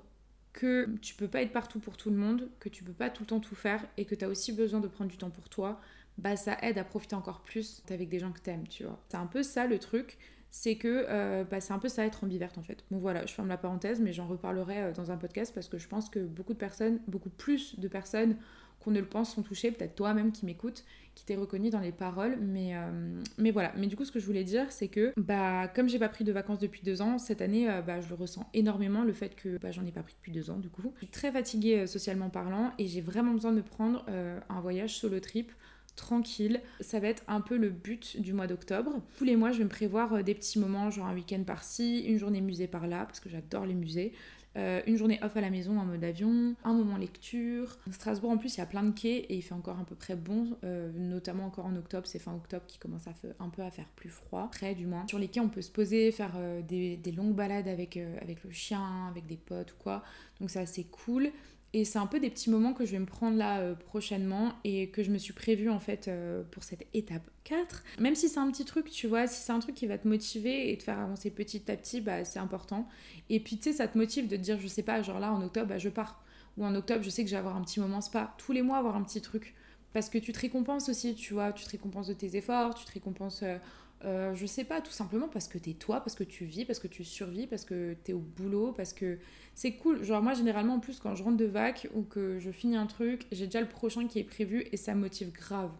que 0.53 0.89
tu 1.01 1.15
peux 1.15 1.29
pas 1.29 1.43
être 1.43 1.53
partout 1.53 1.79
pour 1.79 1.97
tout 1.97 2.11
le 2.11 2.17
monde, 2.17 2.49
que 2.59 2.69
tu 2.69 2.83
peux 2.83 2.93
pas 2.93 3.09
tout 3.09 3.23
le 3.23 3.29
temps 3.29 3.41
tout 3.41 3.55
faire, 3.55 3.87
et 3.97 4.05
que 4.05 4.15
tu 4.15 4.25
as 4.25 4.29
aussi 4.29 4.53
besoin 4.53 4.81
de 4.81 4.89
prendre 4.89 5.11
du 5.11 5.17
temps 5.17 5.31
pour 5.31 5.49
toi, 5.49 5.81
bah 6.19 6.37
ça 6.37 6.59
aide 6.63 6.77
à 6.77 6.85
profiter 6.85 7.15
encore 7.15 7.43
plus 7.43 7.83
avec 7.89 8.09
des 8.09 8.19
gens 8.19 8.33
que 8.33 8.41
t'aimes, 8.41 8.67
tu 8.69 8.85
vois. 8.85 9.01
C'est 9.09 9.17
un 9.17 9.27
peu 9.27 9.43
ça 9.43 9.67
le 9.67 9.79
truc 9.79 10.19
c'est 10.51 10.77
que 10.77 11.07
euh, 11.09 11.45
bah, 11.45 11.61
c'est 11.61 11.73
un 11.73 11.79
peu 11.79 11.89
ça 11.89 12.05
être 12.05 12.25
ambiverte 12.25 12.59
en 12.59 12.63
fait. 12.63 12.85
Bon 12.91 12.99
voilà, 12.99 13.25
je 13.27 13.33
ferme 13.33 13.49
la 13.49 13.57
parenthèse, 13.57 14.01
mais 14.01 14.13
j'en 14.13 14.27
reparlerai 14.27 14.83
euh, 14.83 14.93
dans 14.93 15.11
un 15.11 15.17
podcast 15.17 15.55
parce 15.55 15.69
que 15.69 15.79
je 15.79 15.89
pense 15.89 16.11
que 16.11 16.19
beaucoup 16.19 16.53
de 16.53 16.59
personnes, 16.59 17.01
beaucoup 17.07 17.31
plus 17.31 17.79
de 17.79 17.89
personnes 17.89 18.37
qu'on 18.81 18.91
ne 18.91 19.01
le 19.01 19.07
pense 19.07 19.35
sont 19.35 19.43
touchées, 19.43 19.71
peut-être 19.71 19.95
toi-même 19.95 20.33
qui 20.33 20.47
m'écoutes, 20.47 20.85
qui 21.15 21.25
t'es 21.25 21.37
reconnu 21.37 21.71
dans 21.71 21.81
les 21.81 21.93
paroles, 21.93 22.39
mais, 22.41 22.75
euh, 22.75 23.21
mais 23.39 23.51
voilà. 23.51 23.73
Mais 23.77 23.87
du 23.87 23.97
coup, 23.97 24.05
ce 24.05 24.13
que 24.13 24.19
je 24.19 24.27
voulais 24.27 24.45
dire, 24.45 24.71
c'est 24.73 24.89
que 24.89 25.13
bah, 25.17 25.69
comme 25.69 25.89
j'ai 25.89 25.99
pas 25.99 26.09
pris 26.09 26.25
de 26.25 26.33
vacances 26.33 26.61
depuis 26.61 26.81
deux 26.83 27.03
ans, 27.03 27.19
cette 27.19 27.43
année, 27.43 27.69
bah, 27.87 28.01
je 28.01 28.09
le 28.09 28.15
ressens 28.15 28.49
énormément, 28.55 29.03
le 29.03 29.13
fait 29.13 29.35
que 29.35 29.59
bah, 29.59 29.71
j'en 29.71 29.85
ai 29.85 29.93
pas 29.93 30.03
pris 30.03 30.15
depuis 30.15 30.33
deux 30.33 30.51
ans 30.51 30.59
du 30.59 30.71
coup. 30.71 30.93
Je 30.95 31.05
suis 31.05 31.09
très 31.09 31.31
fatiguée 31.31 31.87
socialement 31.87 32.31
parlant 32.31 32.73
et 32.79 32.87
j'ai 32.87 33.01
vraiment 33.01 33.33
besoin 33.33 33.53
de 33.53 33.61
prendre 33.61 34.05
un 34.09 34.61
voyage 34.61 34.97
solo 34.97 35.21
trip 35.21 35.53
tranquille. 36.01 36.61
Ça 36.81 36.99
va 36.99 37.09
être 37.09 37.23
un 37.29 37.41
peu 37.41 37.57
le 37.57 37.71
but 37.71 38.21
du 38.21 38.33
mois 38.33 38.47
d'octobre. 38.47 39.03
Tous 39.17 39.25
les 39.25 39.37
mois, 39.37 39.53
je 39.53 39.59
vais 39.59 39.65
me 39.65 39.71
prévoir 39.71 40.15
euh, 40.15 40.23
des 40.23 40.35
petits 40.35 40.59
moments, 40.59 40.91
genre 40.91 41.07
un 41.07 41.15
week-end 41.15 41.43
par-ci, 41.45 42.01
une 42.01 42.19
journée 42.19 42.41
musée 42.41 42.67
par-là, 42.67 43.05
parce 43.05 43.21
que 43.21 43.29
j'adore 43.29 43.67
les 43.67 43.75
musées. 43.75 44.13
Euh, 44.57 44.83
une 44.87 44.97
journée 44.97 45.21
off 45.23 45.37
à 45.37 45.41
la 45.41 45.51
maison 45.51 45.79
en 45.79 45.85
mode 45.85 46.03
avion, 46.03 46.55
un 46.65 46.73
moment 46.73 46.97
lecture. 46.97 47.79
Strasbourg 47.93 48.31
en 48.31 48.37
plus 48.37 48.57
il 48.57 48.59
y 48.59 48.63
a 48.63 48.67
plein 48.67 48.83
de 48.83 48.91
quais 48.91 49.19
et 49.19 49.37
il 49.37 49.43
fait 49.43 49.55
encore 49.55 49.79
un 49.79 49.85
peu 49.85 49.95
près 49.95 50.17
bon, 50.17 50.57
euh, 50.65 50.91
notamment 50.93 51.47
encore 51.47 51.67
en 51.67 51.77
octobre, 51.77 52.07
c'est 52.07 52.19
fin 52.19 52.35
octobre 52.35 52.65
qui 52.67 52.79
commence 52.79 53.07
à 53.07 53.13
un 53.39 53.49
peu 53.49 53.63
à 53.63 53.71
faire 53.71 53.89
plus 53.95 54.11
froid, 54.11 54.49
près 54.51 54.75
du 54.75 54.87
moins. 54.87 55.07
Sur 55.07 55.19
les 55.19 55.29
quais 55.29 55.41
on 55.41 55.49
peut 55.49 55.63
se 55.63 55.71
poser, 55.71 56.11
faire 56.11 56.33
des, 56.67 56.97
des, 56.97 57.13
longues 57.13 57.35
balades 57.35 57.69
avec, 57.69 57.97
avec 57.97 58.43
le 58.43 58.51
chien, 58.51 59.07
avec 59.09 59.27
des 59.27 59.37
potes 59.37 59.73
ou 59.73 59.77
quoi, 59.79 60.03
donc 60.41 60.51
c'est 60.51 60.61
assez 60.61 60.85
cool. 60.85 61.31
Et 61.73 61.85
c'est 61.85 61.99
un 61.99 62.07
peu 62.07 62.19
des 62.19 62.31
petits 62.31 62.51
moments 62.51 62.73
que 62.73 62.85
je 62.85 62.93
vais 62.93 62.99
me 62.99 63.07
prendre 63.07 63.37
là 63.37 63.61
euh, 63.61 63.75
prochainement 63.75 64.55
et 64.65 64.89
que 64.91 65.05
je 65.05 65.11
me 65.11 65.19
suis 65.19 65.33
prévu 65.33 65.71
en 65.71 65.79
fait 65.79 66.09
euh, 66.09 66.43
pour 66.51 66.65
cette 66.65 66.85
étape 66.95 67.23
4. 67.45 67.85
Même 68.01 68.17
si 68.17 68.29
c'est 68.29 68.41
un 68.41 68.51
petit 68.51 68.65
truc, 68.65 68.91
tu 68.91 69.07
vois, 69.07 69.29
si 69.29 69.43
c'est 69.43 69.53
un 69.53 69.61
truc 69.61 69.77
qui 69.77 69.87
va 69.87 69.97
te 69.97 70.09
motiver 70.09 70.73
et 70.73 70.79
te 70.79 70.83
faire 70.83 70.99
avancer 70.99 71.31
petit 71.31 71.71
à 71.71 71.77
petit, 71.77 72.01
bah 72.01 72.25
c'est 72.25 72.41
important. 72.41 72.89
Et 73.29 73.39
puis 73.39 73.57
tu 73.57 73.65
sais, 73.65 73.73
ça 73.73 73.87
te 73.87 73.97
motive 73.97 74.27
de 74.27 74.37
te 74.37 74.41
dire, 74.41 74.59
je 74.59 74.67
sais 74.67 74.83
pas, 74.83 75.01
genre 75.03 75.21
là 75.21 75.33
en 75.33 75.43
octobre, 75.43 75.69
bah, 75.69 75.79
je 75.79 75.89
pars. 75.89 76.25
Ou 76.57 76.65
en 76.65 76.75
octobre, 76.75 77.03
je 77.05 77.11
sais 77.11 77.23
que 77.23 77.31
je 77.31 77.35
vais 77.35 77.39
avoir 77.39 77.57
un 77.57 77.63
petit 77.63 77.79
moment 77.79 78.01
spa. 78.01 78.35
Tous 78.37 78.51
les 78.53 78.63
mois, 78.63 78.79
avoir 78.79 78.97
un 78.97 79.05
petit 79.05 79.21
truc. 79.21 79.55
Parce 79.93 80.09
que 80.09 80.19
tu 80.19 80.33
te 80.33 80.41
récompenses 80.41 80.89
aussi, 80.89 81.15
tu 81.15 81.35
vois, 81.35 81.53
tu 81.53 81.65
te 81.65 81.71
récompenses 81.71 82.09
de 82.09 82.15
tes 82.15 82.37
efforts, 82.37 82.75
tu 82.75 82.85
te 82.85 82.93
récompenses 82.93 83.43
euh, 83.43 83.59
euh, 84.05 84.35
je 84.35 84.47
sais 84.47 84.65
pas, 84.65 84.81
tout 84.81 84.93
simplement 84.93 85.29
parce 85.29 85.47
que 85.47 85.59
t'es 85.59 85.75
toi, 85.75 86.01
parce 86.01 86.15
que 86.15 86.25
tu 86.25 86.45
vis, 86.45 86.65
parce 86.65 86.79
que 86.79 86.89
tu 86.89 87.05
survis, 87.05 87.47
parce 87.47 87.65
que 87.65 87.95
t'es 88.03 88.15
au 88.15 88.21
boulot, 88.21 88.73
parce 88.73 88.93
que 88.93 89.19
c'est 89.55 89.73
cool. 89.73 90.03
Genre, 90.03 90.23
moi, 90.23 90.33
généralement, 90.33 90.75
en 90.75 90.81
plus, 90.81 91.01
quand 91.01 91.15
je 91.15 91.23
rentre 91.23 91.37
de 91.37 91.45
vac 91.45 91.89
ou 91.95 92.03
que 92.03 92.39
je 92.39 92.51
finis 92.51 92.77
un 92.77 92.87
truc, 92.87 93.27
j'ai 93.31 93.47
déjà 93.47 93.61
le 93.61 93.69
prochain 93.69 94.07
qui 94.07 94.19
est 94.19 94.25
prévu 94.25 94.67
et 94.73 94.77
ça 94.77 94.95
motive 94.95 95.33
grave. 95.33 95.73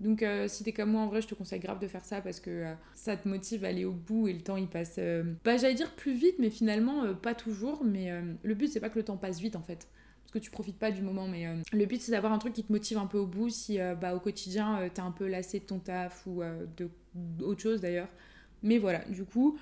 Donc, 0.00 0.22
euh, 0.22 0.46
si 0.46 0.62
t'es 0.62 0.72
comme 0.72 0.92
moi, 0.92 1.02
en 1.02 1.08
vrai, 1.08 1.20
je 1.20 1.26
te 1.26 1.34
conseille 1.34 1.60
grave 1.60 1.80
de 1.80 1.88
faire 1.88 2.04
ça 2.04 2.20
parce 2.20 2.38
que 2.38 2.50
euh, 2.50 2.74
ça 2.94 3.16
te 3.16 3.28
motive 3.28 3.64
à 3.64 3.68
aller 3.68 3.84
au 3.84 3.92
bout 3.92 4.28
et 4.28 4.32
le 4.32 4.40
temps 4.40 4.56
il 4.56 4.68
passe, 4.68 5.00
bah, 5.44 5.56
j'allais 5.56 5.74
dire 5.74 5.92
plus 5.94 6.14
vite, 6.14 6.36
mais 6.38 6.50
finalement, 6.50 7.12
pas 7.14 7.34
toujours. 7.34 7.84
Mais 7.84 8.10
le 8.42 8.54
but, 8.54 8.68
c'est 8.68 8.80
pas 8.80 8.90
que 8.90 8.98
le 8.98 9.04
temps 9.04 9.16
passe 9.16 9.40
vite 9.40 9.56
en 9.56 9.62
fait 9.62 9.88
que 10.32 10.40
tu 10.40 10.50
profites 10.50 10.80
pas 10.80 10.90
du 10.90 11.00
moment. 11.00 11.28
Mais 11.28 11.46
le 11.72 11.86
but, 11.86 12.02
c'est 12.02 12.10
d'avoir 12.10 12.32
un 12.32 12.38
truc 12.38 12.54
qui 12.54 12.64
te 12.64 12.72
motive 12.72 12.98
un 12.98 13.06
peu 13.06 13.18
au 13.18 13.26
bout 13.26 13.50
si 13.50 13.78
bah, 14.00 14.16
au 14.16 14.20
quotidien, 14.20 14.88
t'es 14.92 15.00
un 15.00 15.12
peu 15.12 15.28
lassé 15.28 15.60
de 15.60 15.64
ton 15.64 15.78
taf 15.78 16.26
ou 16.26 16.42
de 16.76 16.90
autre 17.40 17.60
chose 17.60 17.80
d'ailleurs. 17.80 18.08
Mais 18.62 18.78
voilà, 18.78 19.04
du 19.06 19.24
coup, 19.24 19.58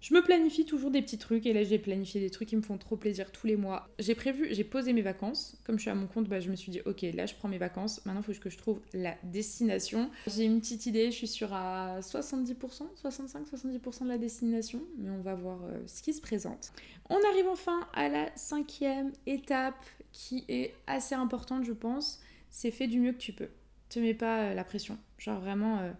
je 0.00 0.14
me 0.14 0.22
planifie 0.22 0.64
toujours 0.64 0.90
des 0.90 1.00
petits 1.00 1.18
trucs 1.18 1.46
et 1.46 1.52
là 1.52 1.64
j'ai 1.64 1.78
planifié 1.78 2.20
des 2.20 2.30
trucs 2.30 2.48
qui 2.48 2.56
me 2.56 2.62
font 2.62 2.76
trop 2.76 2.96
plaisir 2.96 3.32
tous 3.32 3.46
les 3.46 3.56
mois. 3.56 3.88
J'ai 3.98 4.14
prévu, 4.14 4.46
j'ai 4.50 4.62
posé 4.62 4.92
mes 4.92 5.02
vacances. 5.02 5.56
Comme 5.64 5.78
je 5.78 5.82
suis 5.82 5.90
à 5.90 5.94
mon 5.94 6.06
compte, 6.06 6.28
bah, 6.28 6.38
je 6.38 6.50
me 6.50 6.54
suis 6.54 6.70
dit 6.70 6.80
ok 6.84 7.02
là 7.14 7.26
je 7.26 7.34
prends 7.34 7.48
mes 7.48 7.58
vacances. 7.58 8.04
Maintenant 8.04 8.20
il 8.20 8.34
faut 8.34 8.40
que 8.40 8.50
je 8.50 8.58
trouve 8.58 8.80
la 8.92 9.16
destination. 9.24 10.10
J'ai 10.28 10.44
une 10.44 10.60
petite 10.60 10.86
idée, 10.86 11.10
je 11.10 11.16
suis 11.16 11.26
sur 11.26 11.52
à 11.52 11.98
70%, 12.00 12.54
65-70% 13.02 14.04
de 14.04 14.08
la 14.08 14.18
destination, 14.18 14.82
mais 14.98 15.10
on 15.10 15.22
va 15.22 15.34
voir 15.34 15.58
euh, 15.64 15.80
ce 15.86 16.02
qui 16.02 16.12
se 16.12 16.20
présente. 16.20 16.72
On 17.08 17.18
arrive 17.32 17.48
enfin 17.48 17.80
à 17.94 18.08
la 18.08 18.30
cinquième 18.36 19.12
étape 19.26 19.84
qui 20.12 20.44
est 20.48 20.74
assez 20.86 21.14
importante 21.14 21.64
je 21.64 21.72
pense. 21.72 22.20
C'est 22.50 22.70
fait 22.70 22.86
du 22.86 23.00
mieux 23.00 23.12
que 23.12 23.18
tu 23.18 23.32
peux. 23.32 23.48
Te 23.88 23.98
mets 23.98 24.14
pas 24.14 24.42
euh, 24.42 24.54
la 24.54 24.62
pression. 24.62 24.98
Genre 25.18 25.40
vraiment... 25.40 25.80
Euh, 25.80 25.90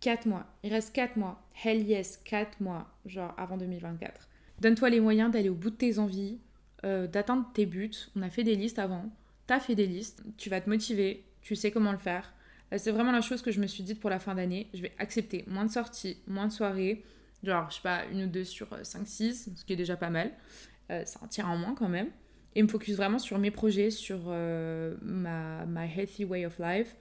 4 0.00 0.26
mois. 0.26 0.46
Il 0.62 0.72
reste 0.72 0.94
4 0.94 1.16
mois. 1.16 1.42
Hell 1.62 1.82
yes, 1.82 2.18
4 2.24 2.60
mois, 2.60 2.90
genre 3.06 3.34
avant 3.36 3.56
2024. 3.56 4.28
Donne-toi 4.60 4.90
les 4.90 5.00
moyens 5.00 5.30
d'aller 5.30 5.48
au 5.48 5.54
bout 5.54 5.70
de 5.70 5.76
tes 5.76 5.98
envies, 5.98 6.38
euh, 6.84 7.06
d'atteindre 7.06 7.46
tes 7.54 7.66
buts. 7.66 7.90
On 8.16 8.22
a 8.22 8.30
fait 8.30 8.44
des 8.44 8.56
listes 8.56 8.78
avant. 8.78 9.10
T'as 9.46 9.60
fait 9.60 9.74
des 9.74 9.86
listes. 9.86 10.22
Tu 10.36 10.50
vas 10.50 10.60
te 10.60 10.68
motiver. 10.68 11.24
Tu 11.42 11.54
sais 11.56 11.70
comment 11.70 11.92
le 11.92 11.98
faire. 11.98 12.32
Euh, 12.72 12.78
c'est 12.78 12.90
vraiment 12.90 13.12
la 13.12 13.20
chose 13.20 13.42
que 13.42 13.50
je 13.50 13.60
me 13.60 13.66
suis 13.66 13.82
dite 13.82 14.00
pour 14.00 14.10
la 14.10 14.18
fin 14.18 14.34
d'année. 14.34 14.68
Je 14.74 14.82
vais 14.82 14.92
accepter 14.98 15.44
moins 15.46 15.64
de 15.64 15.70
sorties, 15.70 16.18
moins 16.26 16.46
de 16.46 16.52
soirées. 16.52 17.02
Genre, 17.42 17.70
je 17.70 17.76
sais 17.76 17.82
pas, 17.82 18.04
une 18.12 18.24
ou 18.24 18.26
deux 18.26 18.44
sur 18.44 18.68
5-6, 18.82 19.48
euh, 19.50 19.52
ce 19.56 19.64
qui 19.64 19.72
est 19.72 19.76
déjà 19.76 19.96
pas 19.96 20.10
mal. 20.10 20.30
c'est 20.88 21.22
un 21.22 21.26
tir 21.28 21.48
en 21.48 21.56
moins 21.56 21.74
quand 21.74 21.88
même. 21.88 22.08
Et 22.54 22.62
me 22.62 22.68
focus 22.68 22.96
vraiment 22.96 23.18
sur 23.18 23.38
mes 23.38 23.50
projets, 23.50 23.90
sur 23.90 24.28
ma 25.02 25.86
healthy 25.86 26.24
way 26.24 26.44
of 26.44 26.58
life. 26.58 26.96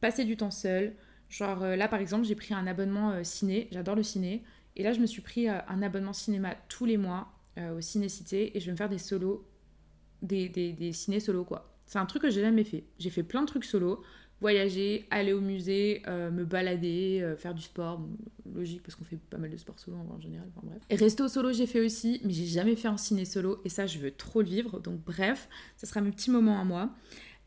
Passer 0.00 0.24
du 0.24 0.36
temps 0.36 0.50
seul, 0.50 0.94
Genre 1.30 1.62
euh, 1.62 1.76
là 1.76 1.88
par 1.88 2.00
exemple 2.00 2.24
j'ai 2.24 2.34
pris 2.34 2.52
un 2.52 2.66
abonnement 2.66 3.12
euh, 3.12 3.22
ciné, 3.22 3.68
j'adore 3.70 3.94
le 3.94 4.02
ciné, 4.02 4.42
et 4.76 4.82
là 4.82 4.92
je 4.92 5.00
me 5.00 5.06
suis 5.06 5.22
pris 5.22 5.48
euh, 5.48 5.58
un 5.68 5.80
abonnement 5.80 6.12
cinéma 6.12 6.56
tous 6.68 6.84
les 6.84 6.98
mois 6.98 7.32
au 7.76 7.80
Ciné-Cité 7.80 8.56
et 8.56 8.60
je 8.60 8.66
vais 8.66 8.72
me 8.72 8.76
faire 8.76 8.88
des 8.88 8.96
solos, 8.96 9.44
des, 10.22 10.48
des, 10.48 10.72
des 10.72 10.92
ciné 10.92 11.20
solos 11.20 11.44
quoi. 11.44 11.76
C'est 11.84 11.98
un 11.98 12.06
truc 12.06 12.22
que 12.22 12.30
j'ai 12.30 12.40
jamais 12.40 12.64
fait. 12.64 12.84
J'ai 12.98 13.10
fait 13.10 13.24
plein 13.24 13.42
de 13.42 13.46
trucs 13.46 13.64
solo, 13.64 14.02
voyager, 14.40 15.06
aller 15.10 15.34
au 15.34 15.42
musée, 15.42 16.00
me 16.06 16.44
balader, 16.44 17.34
faire 17.36 17.52
du 17.52 17.60
sport, 17.60 18.00
logique 18.54 18.82
parce 18.82 18.94
qu'on 18.94 19.04
fait 19.04 19.18
pas 19.18 19.36
mal 19.36 19.50
de 19.50 19.58
sport 19.58 19.78
solo 19.78 19.98
en 19.98 20.18
général, 20.20 20.46
enfin 20.56 20.66
bref. 20.66 20.80
Et 20.88 20.96
resto 20.96 21.28
solo 21.28 21.52
j'ai 21.52 21.66
fait 21.66 21.84
aussi, 21.84 22.20
mais 22.24 22.32
j'ai 22.32 22.46
jamais 22.46 22.76
fait 22.76 22.88
un 22.88 22.96
ciné 22.96 23.26
solo 23.26 23.60
et 23.64 23.68
ça 23.68 23.86
je 23.86 23.98
veux 23.98 24.12
trop 24.12 24.40
le 24.40 24.48
vivre, 24.48 24.78
donc 24.80 25.00
bref, 25.04 25.48
ça 25.76 25.86
sera 25.86 26.00
mes 26.00 26.12
petits 26.12 26.30
moments 26.30 26.60
à 26.60 26.64
moi. 26.64 26.94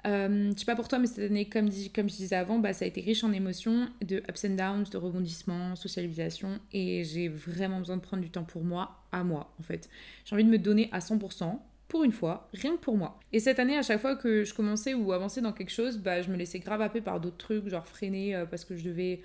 Euh, 0.06 0.52
je 0.54 0.60
sais 0.60 0.66
pas 0.66 0.76
pour 0.76 0.88
toi, 0.88 1.00
mais 1.00 1.08
cette 1.08 1.32
année, 1.32 1.46
comme, 1.46 1.70
comme 1.94 2.10
je 2.10 2.16
disais 2.16 2.36
avant, 2.36 2.60
bah, 2.60 2.74
ça 2.74 2.86
a 2.86 2.88
été 2.88 3.02
riche 3.02 3.24
en 3.24 3.32
émotions, 3.32 3.88
de 4.02 4.18
ups 4.18 4.46
and 4.46 4.56
downs, 4.56 4.84
de 4.92 4.98
rebondissements, 4.98 5.76
socialisation. 5.76 6.60
Et 6.74 7.04
j'ai 7.04 7.30
vraiment 7.30 7.80
besoin 7.80 7.98
de 7.98 8.02
prendre 8.02 8.22
du 8.22 8.30
temps 8.30 8.44
pour 8.44 8.63
moi, 8.63 9.04
à 9.12 9.24
moi, 9.24 9.54
en 9.60 9.63
fait. 9.63 9.89
J'ai 10.26 10.36
envie 10.36 10.44
de 10.44 10.50
me 10.50 10.58
donner 10.58 10.89
à 10.92 11.00
100%, 11.00 11.58
pour 11.88 12.04
une 12.04 12.12
fois, 12.12 12.50
rien 12.54 12.76
que 12.76 12.82
pour 12.82 12.98
moi. 12.98 13.20
Et 13.32 13.39
cette 13.39 13.60
année, 13.60 13.78
à 13.78 13.82
chaque 13.82 14.02
fois 14.02 14.16
que 14.16 14.44
je 14.44 14.54
commençais 14.54 14.94
ou 14.94 15.13
avançais 15.13 15.42
dans 15.42 15.54
quelque 15.54 15.72
chose, 15.72 16.00
bah, 16.00 16.22
je 16.22 16.32
me 16.32 16.36
laissais 16.36 16.60
grave 16.60 16.82
happer 16.82 17.02
par 17.02 17.20
d'autres 17.20 17.38
trucs, 17.38 17.68
genre 17.70 17.86
freiner 17.88 18.36
euh, 18.36 18.46
parce 18.46 18.66
que 18.66 18.76
je 18.76 18.84
devais 18.84 19.22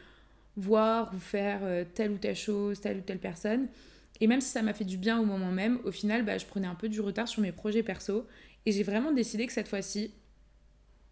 voir 0.57 1.13
ou 1.15 1.19
faire 1.19 1.61
euh, 1.63 1.85
telle 1.95 2.11
ou 2.11 2.19
telle 2.19 2.37
chose, 2.37 2.81
telle 2.81 2.99
ou 2.99 3.01
telle 3.01 3.19
personne. 3.19 3.69
Et 4.21 4.27
même 4.27 4.41
si 4.41 4.51
ça 4.51 4.63
m'a 4.63 4.75
fait 4.75 4.85
du 4.85 4.99
bien 4.99 5.19
au 5.21 5.25
moment 5.25 5.51
même, 5.51 5.79
au 5.85 5.93
final, 5.93 6.25
bah, 6.25 6.39
je 6.39 6.47
prenais 6.47 6.67
un 6.67 6.75
peu 6.75 6.89
du 6.89 7.01
retard 7.01 7.27
sur 7.27 7.41
mes 7.41 7.53
projets 7.53 7.83
perso. 7.83 8.27
Et 8.67 8.73
j'ai 8.73 8.83
vraiment 8.83 9.13
décidé 9.13 9.47
que 9.47 9.53
cette 9.53 9.69
fois-ci, 9.69 10.13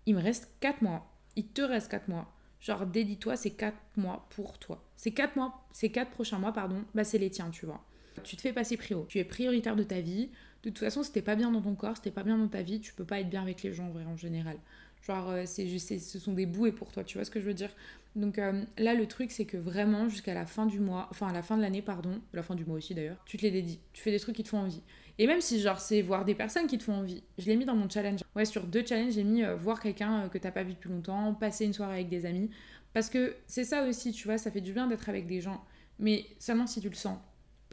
il 0.06 0.14
me 0.14 0.22
reste 0.22 0.50
4 0.60 0.82
mois. 0.82 1.12
Il 1.36 1.48
te 1.48 1.62
reste 1.62 1.90
4 1.90 2.08
mois. 2.08 2.32
Genre, 2.60 2.86
dédie-toi 2.86 3.36
ces 3.36 3.50
4 3.50 3.76
mois 3.96 4.26
pour 4.30 4.58
toi. 4.58 4.82
Ces 4.96 5.12
4 5.12 5.36
mois, 5.36 5.66
ces 5.72 5.90
4 5.90 6.10
prochains 6.10 6.38
mois, 6.38 6.52
pardon, 6.52 6.84
bah 6.94 7.04
c'est 7.04 7.18
les 7.18 7.30
tiens, 7.30 7.50
tu 7.50 7.66
vois. 7.66 7.84
Tu 8.24 8.36
te 8.36 8.40
fais 8.40 8.52
passer 8.52 8.76
prio. 8.76 9.04
Tu 9.08 9.18
es 9.18 9.24
prioritaire 9.24 9.76
de 9.76 9.82
ta 9.82 10.00
vie. 10.00 10.30
De 10.62 10.70
toute 10.70 10.78
façon, 10.78 11.02
si 11.02 11.12
t'es 11.12 11.22
pas 11.22 11.36
bien 11.36 11.50
dans 11.50 11.60
ton 11.60 11.74
corps, 11.74 11.96
si 11.96 12.02
t'es 12.02 12.10
pas 12.10 12.22
bien 12.22 12.38
dans 12.38 12.48
ta 12.48 12.62
vie, 12.62 12.80
tu 12.80 12.94
peux 12.94 13.04
pas 13.04 13.20
être 13.20 13.28
bien 13.28 13.42
avec 13.42 13.62
les 13.62 13.72
gens, 13.72 13.92
en 13.94 14.16
général. 14.16 14.56
Genre, 15.02 15.30
euh, 15.30 15.42
c'est, 15.46 15.68
ce 15.78 16.18
sont 16.18 16.32
des 16.32 16.46
bouées 16.46 16.72
pour 16.72 16.90
toi, 16.90 17.04
tu 17.04 17.18
vois 17.18 17.24
ce 17.24 17.30
que 17.30 17.40
je 17.40 17.46
veux 17.46 17.54
dire? 17.54 17.70
Donc 18.16 18.38
euh, 18.38 18.64
là, 18.78 18.94
le 18.94 19.06
truc, 19.06 19.30
c'est 19.30 19.44
que 19.44 19.56
vraiment, 19.58 20.08
jusqu'à 20.08 20.34
la 20.34 20.46
fin 20.46 20.66
du 20.66 20.80
mois, 20.80 21.06
enfin 21.10 21.28
à 21.28 21.32
la 21.32 21.42
fin 21.42 21.56
de 21.56 21.62
l'année, 21.62 21.82
pardon, 21.82 22.20
la 22.32 22.42
fin 22.42 22.54
du 22.54 22.64
mois 22.64 22.78
aussi 22.78 22.94
d'ailleurs, 22.94 23.22
tu 23.26 23.36
te 23.36 23.42
les 23.42 23.50
dédies. 23.50 23.78
Tu 23.92 24.02
fais 24.02 24.10
des 24.10 24.18
trucs 24.18 24.34
qui 24.34 24.42
te 24.42 24.48
font 24.48 24.58
envie. 24.58 24.82
Et 25.18 25.26
même 25.26 25.40
si, 25.40 25.60
genre, 25.60 25.80
c'est 25.80 26.02
voir 26.02 26.24
des 26.24 26.34
personnes 26.34 26.66
qui 26.66 26.76
te 26.78 26.84
font 26.84 26.94
envie. 26.94 27.22
Je 27.38 27.46
l'ai 27.46 27.56
mis 27.56 27.64
dans 27.64 27.74
mon 27.74 27.88
challenge. 27.88 28.20
Ouais, 28.34 28.44
sur 28.44 28.64
deux 28.64 28.84
challenges, 28.84 29.14
j'ai 29.14 29.24
mis 29.24 29.42
euh, 29.42 29.56
voir 29.56 29.80
quelqu'un 29.80 30.24
euh, 30.24 30.28
que 30.28 30.38
t'as 30.38 30.50
pas 30.50 30.62
vu 30.62 30.74
depuis 30.74 30.90
longtemps, 30.90 31.32
passer 31.34 31.64
une 31.64 31.72
soirée 31.72 31.94
avec 31.94 32.08
des 32.08 32.26
amis. 32.26 32.50
Parce 32.92 33.08
que 33.08 33.34
c'est 33.46 33.64
ça 33.64 33.84
aussi, 33.84 34.12
tu 34.12 34.26
vois, 34.26 34.38
ça 34.38 34.50
fait 34.50 34.60
du 34.60 34.72
bien 34.72 34.86
d'être 34.86 35.08
avec 35.08 35.26
des 35.26 35.40
gens, 35.40 35.64
mais 35.98 36.26
seulement 36.38 36.66
si 36.66 36.80
tu 36.80 36.88
le 36.88 36.94
sens. 36.94 37.18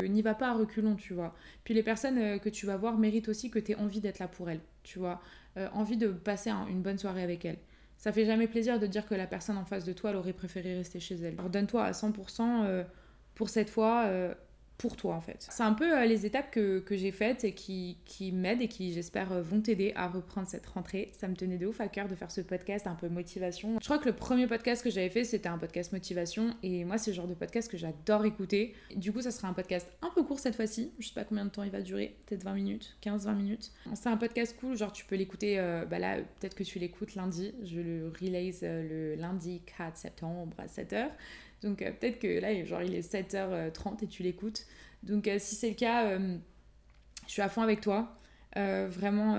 Euh, 0.02 0.08
n'y 0.08 0.22
va 0.22 0.36
pas 0.36 0.50
à 0.50 0.54
reculons, 0.54 0.96
tu 0.96 1.14
vois. 1.14 1.36
Puis 1.66 1.74
les 1.74 1.84
personnes 1.84 2.40
que 2.40 2.50
tu 2.50 2.66
vas 2.66 2.78
voir 2.78 2.98
méritent 2.98 3.30
aussi 3.30 3.50
que 3.50 3.60
tu 3.60 3.74
aies 3.74 3.76
envie 3.76 4.00
d'être 4.00 4.20
là 4.20 4.28
pour 4.28 4.50
elles, 4.50 4.62
tu 4.84 5.00
vois. 5.00 5.22
Envie 5.74 5.98
de 5.98 6.08
passer 6.08 6.50
une 6.50 6.82
bonne 6.82 6.98
soirée 6.98 7.22
avec 7.22 7.46
elles. 7.46 7.60
Ça 7.98 8.12
fait 8.12 8.26
jamais 8.26 8.48
plaisir 8.48 8.80
de 8.80 8.88
dire 8.88 9.06
que 9.06 9.14
la 9.14 9.28
personne 9.28 9.56
en 9.56 9.66
face 9.66 9.86
de 9.86 9.94
toi, 9.94 10.10
elle 10.10 10.16
aurait 10.16 10.34
préféré 10.34 10.76
rester 10.76 11.00
chez 11.00 11.14
elle. 11.14 11.36
Alors 11.38 11.52
donne-toi 11.52 11.84
à 11.84 11.92
100% 11.92 12.84
pour 13.36 13.50
cette 13.50 13.70
fois 13.70 14.10
pour 14.78 14.96
toi 14.96 15.16
en 15.16 15.22
fait. 15.22 15.48
C'est 15.50 15.64
un 15.64 15.74
peu 15.74 15.98
euh, 15.98 16.06
les 16.06 16.26
étapes 16.26 16.52
que, 16.52 16.80
que 16.80 16.98
j'ai 16.98 17.12
faites 17.12 17.44
et 17.44 17.54
qui, 17.54 17.98
qui 18.06 18.32
m'aident 18.32 18.62
et 18.62 18.68
qui 18.68 18.92
j'espère 18.94 19.32
euh, 19.32 19.42
vont 19.42 19.62
t'aider 19.62 19.94
à 19.96 20.08
reprendre 20.08 20.48
cette 20.48 20.66
rentrée. 20.66 21.12
Ça 21.14 21.28
me 21.28 21.36
tenait 21.36 21.58
de 21.58 21.68
ouf 21.68 21.80
à 21.80 21.88
cœur 21.88 22.08
de 22.08 22.16
faire 22.16 22.32
ce 22.32 22.42
podcast 22.42 22.88
un 22.88 22.96
peu 22.96 23.08
motivation. 23.08 23.78
Je 23.80 23.86
crois 23.86 23.98
que 23.98 24.06
le 24.06 24.16
premier 24.16 24.48
podcast 24.48 24.84
que 24.84 24.90
j'avais 24.90 25.10
fait 25.10 25.24
c'était 25.24 25.50
un 25.50 25.58
podcast 25.58 25.92
motivation 25.94 26.56
et 26.64 26.86
moi 26.86 26.98
c'est 26.98 27.12
le 27.12 27.16
genre 27.16 27.28
de 27.28 27.34
podcast 27.34 27.70
que 27.70 27.78
j'adore 27.78 28.26
écouter. 28.26 28.74
Du 28.96 29.12
coup 29.12 29.22
ça 29.22 29.32
sera 29.32 29.48
un 29.48 29.54
podcast 29.54 29.88
un 30.02 30.10
peu 30.10 30.24
court 30.24 30.40
cette 30.40 30.56
fois-ci. 30.56 30.92
Je 31.00 31.08
sais 31.08 31.14
pas 31.14 31.24
combien 31.24 31.46
de 31.46 31.50
temps 31.52 31.64
il 31.64 31.72
va 31.72 31.82
durer, 31.82 32.16
peut-être 32.26 32.44
20 32.44 32.54
minutes, 32.54 32.98
15-20 33.04 33.36
minutes. 33.36 33.72
C'est 33.94 34.10
un 34.10 34.18
podcast 34.18 34.56
cool, 34.60 34.76
genre 34.76 34.92
tu 34.92 35.06
peux 35.06 35.16
l'écouter, 35.16 35.60
euh, 35.60 35.86
bah 35.86 36.00
là 36.00 36.18
peut-être 36.18 36.56
que 36.56 36.64
tu 36.64 36.80
l'écoutes 36.80 37.16
lundi. 37.16 37.54
Je 37.64 37.80
le 37.80 38.12
release 38.20 38.64
le 38.64 39.16
lundi 39.16 39.62
4 39.78 39.98
septembre 39.98 40.54
à 40.58 40.68
7h. 40.68 41.10
Donc 41.64 41.82
euh, 41.82 41.92
peut-être 41.92 42.20
que 42.20 42.40
là, 42.40 42.64
genre, 42.66 42.82
il 42.82 42.94
est 42.94 43.14
7h30 43.14 44.04
et 44.04 44.08
tu 44.08 44.24
l'écoutes. 44.24 44.66
Donc 45.04 45.28
euh, 45.28 45.38
si 45.40 45.56
c'est 45.56 45.70
le 45.70 45.76
cas, 45.76 46.06
euh, 46.08 46.38
je 47.28 47.32
suis 47.32 47.42
à 47.42 47.50
fond 47.50 47.62
avec 47.62 47.82
toi. 47.82 48.18
vraiment, 48.56 49.36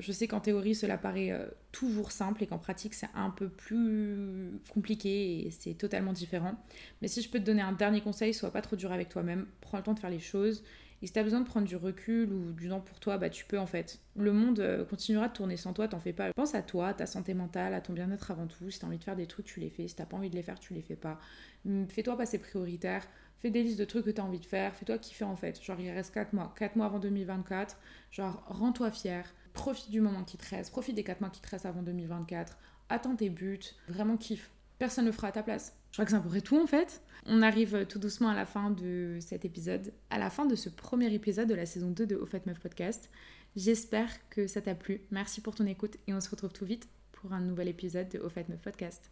je 0.00 0.12
sais 0.12 0.26
qu'en 0.26 0.40
théorie, 0.40 0.74
cela 0.74 0.96
paraît 0.96 1.32
toujours 1.72 2.12
simple 2.12 2.42
et 2.42 2.46
qu'en 2.46 2.58
pratique, 2.58 2.94
c'est 2.94 3.10
un 3.14 3.30
peu 3.30 3.48
plus 3.48 4.52
compliqué 4.72 5.46
et 5.46 5.50
c'est 5.50 5.74
totalement 5.74 6.14
différent. 6.14 6.54
Mais 7.02 7.08
si 7.08 7.20
je 7.20 7.28
peux 7.28 7.38
te 7.38 7.44
donner 7.44 7.60
un 7.60 7.72
dernier 7.72 8.00
conseil, 8.00 8.32
sois 8.32 8.50
pas 8.50 8.62
trop 8.62 8.76
dur 8.76 8.92
avec 8.92 9.10
toi-même. 9.10 9.46
Prends 9.60 9.76
le 9.76 9.84
temps 9.84 9.92
de 9.92 9.98
faire 9.98 10.10
les 10.10 10.20
choses 10.20 10.64
et 11.00 11.06
si 11.06 11.12
tu 11.12 11.22
besoin 11.22 11.40
de 11.40 11.46
prendre 11.46 11.66
du 11.66 11.76
recul 11.76 12.32
ou 12.32 12.52
du 12.52 12.68
temps 12.68 12.80
pour 12.80 12.98
toi, 12.98 13.18
bah 13.18 13.30
tu 13.30 13.44
peux 13.44 13.58
en 13.58 13.66
fait. 13.66 14.00
Le 14.16 14.32
monde 14.32 14.58
euh, 14.58 14.84
continuera 14.84 15.28
de 15.28 15.32
tourner 15.32 15.56
sans 15.56 15.72
toi, 15.72 15.86
t'en 15.86 16.00
fais 16.00 16.12
pas. 16.12 16.32
Pense 16.32 16.56
à 16.56 16.62
toi, 16.62 16.92
ta 16.92 17.06
santé 17.06 17.34
mentale, 17.34 17.74
à 17.74 17.80
ton 17.80 17.92
bien-être 17.92 18.30
avant 18.32 18.48
tout. 18.48 18.70
Si 18.70 18.80
t'as 18.80 18.88
envie 18.88 18.98
de 18.98 19.04
faire 19.04 19.14
des 19.14 19.26
trucs, 19.26 19.46
tu 19.46 19.60
les 19.60 19.70
fais. 19.70 19.86
Si 19.86 19.94
t'as 19.94 20.06
pas 20.06 20.16
envie 20.16 20.30
de 20.30 20.34
les 20.34 20.42
faire, 20.42 20.58
tu 20.58 20.74
les 20.74 20.82
fais 20.82 20.96
pas. 20.96 21.20
Hum, 21.66 21.86
fais-toi 21.88 22.16
passer 22.16 22.38
prioritaire. 22.38 23.06
Fais 23.40 23.50
des 23.50 23.62
listes 23.62 23.78
de 23.78 23.84
trucs 23.84 24.04
que 24.04 24.10
t'as 24.10 24.22
envie 24.22 24.40
de 24.40 24.46
faire. 24.46 24.74
Fais-toi 24.74 24.98
kiffer 24.98 25.24
en 25.24 25.36
fait. 25.36 25.62
Genre, 25.62 25.78
il 25.78 25.90
reste 25.90 26.12
4 26.12 26.32
mois. 26.32 26.52
4 26.58 26.74
mois 26.74 26.86
avant 26.86 26.98
2024. 26.98 27.78
Genre, 28.10 28.42
rends-toi 28.48 28.90
fier. 28.90 29.32
Profite 29.52 29.90
du 29.90 30.00
moment 30.00 30.24
qui 30.24 30.36
te 30.36 30.48
reste. 30.50 30.72
Profite 30.72 30.96
des 30.96 31.04
4 31.04 31.20
mois 31.20 31.30
qui 31.30 31.40
te 31.40 31.48
restent 31.48 31.66
avant 31.66 31.82
2024. 31.82 32.58
Attends 32.88 33.14
tes 33.14 33.30
buts. 33.30 33.60
Vraiment 33.86 34.16
kiffe. 34.16 34.50
Personne 34.80 35.04
ne 35.04 35.10
le 35.10 35.14
fera 35.14 35.28
à 35.28 35.32
ta 35.32 35.44
place. 35.44 35.77
Crois 35.98 36.04
que 36.04 36.12
c'est 36.12 36.16
à 36.16 36.20
peu 36.20 36.40
tout 36.40 36.62
en 36.62 36.68
fait. 36.68 37.02
On 37.26 37.42
arrive 37.42 37.84
tout 37.86 37.98
doucement 37.98 38.28
à 38.28 38.34
la 38.36 38.46
fin 38.46 38.70
de 38.70 39.18
cet 39.20 39.44
épisode, 39.44 39.92
à 40.10 40.18
la 40.18 40.30
fin 40.30 40.46
de 40.46 40.54
ce 40.54 40.68
premier 40.68 41.12
épisode 41.12 41.48
de 41.48 41.56
la 41.56 41.66
saison 41.66 41.90
2 41.90 42.06
de 42.06 42.14
Au 42.14 42.24
fait 42.24 42.46
Meuf 42.46 42.60
Podcast. 42.60 43.10
J'espère 43.56 44.08
que 44.30 44.46
ça 44.46 44.62
t'a 44.62 44.76
plu. 44.76 45.00
Merci 45.10 45.40
pour 45.40 45.56
ton 45.56 45.66
écoute 45.66 45.96
et 46.06 46.14
on 46.14 46.20
se 46.20 46.30
retrouve 46.30 46.52
tout 46.52 46.64
vite 46.64 46.88
pour 47.10 47.32
un 47.32 47.40
nouvel 47.40 47.66
épisode 47.66 48.08
de 48.10 48.20
Au 48.20 48.28
fait 48.28 48.48
Meuf 48.48 48.60
Podcast. 48.60 49.10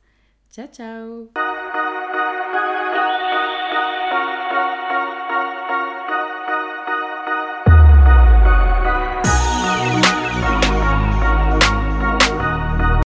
Ciao 0.48 0.68
ciao 0.68 1.32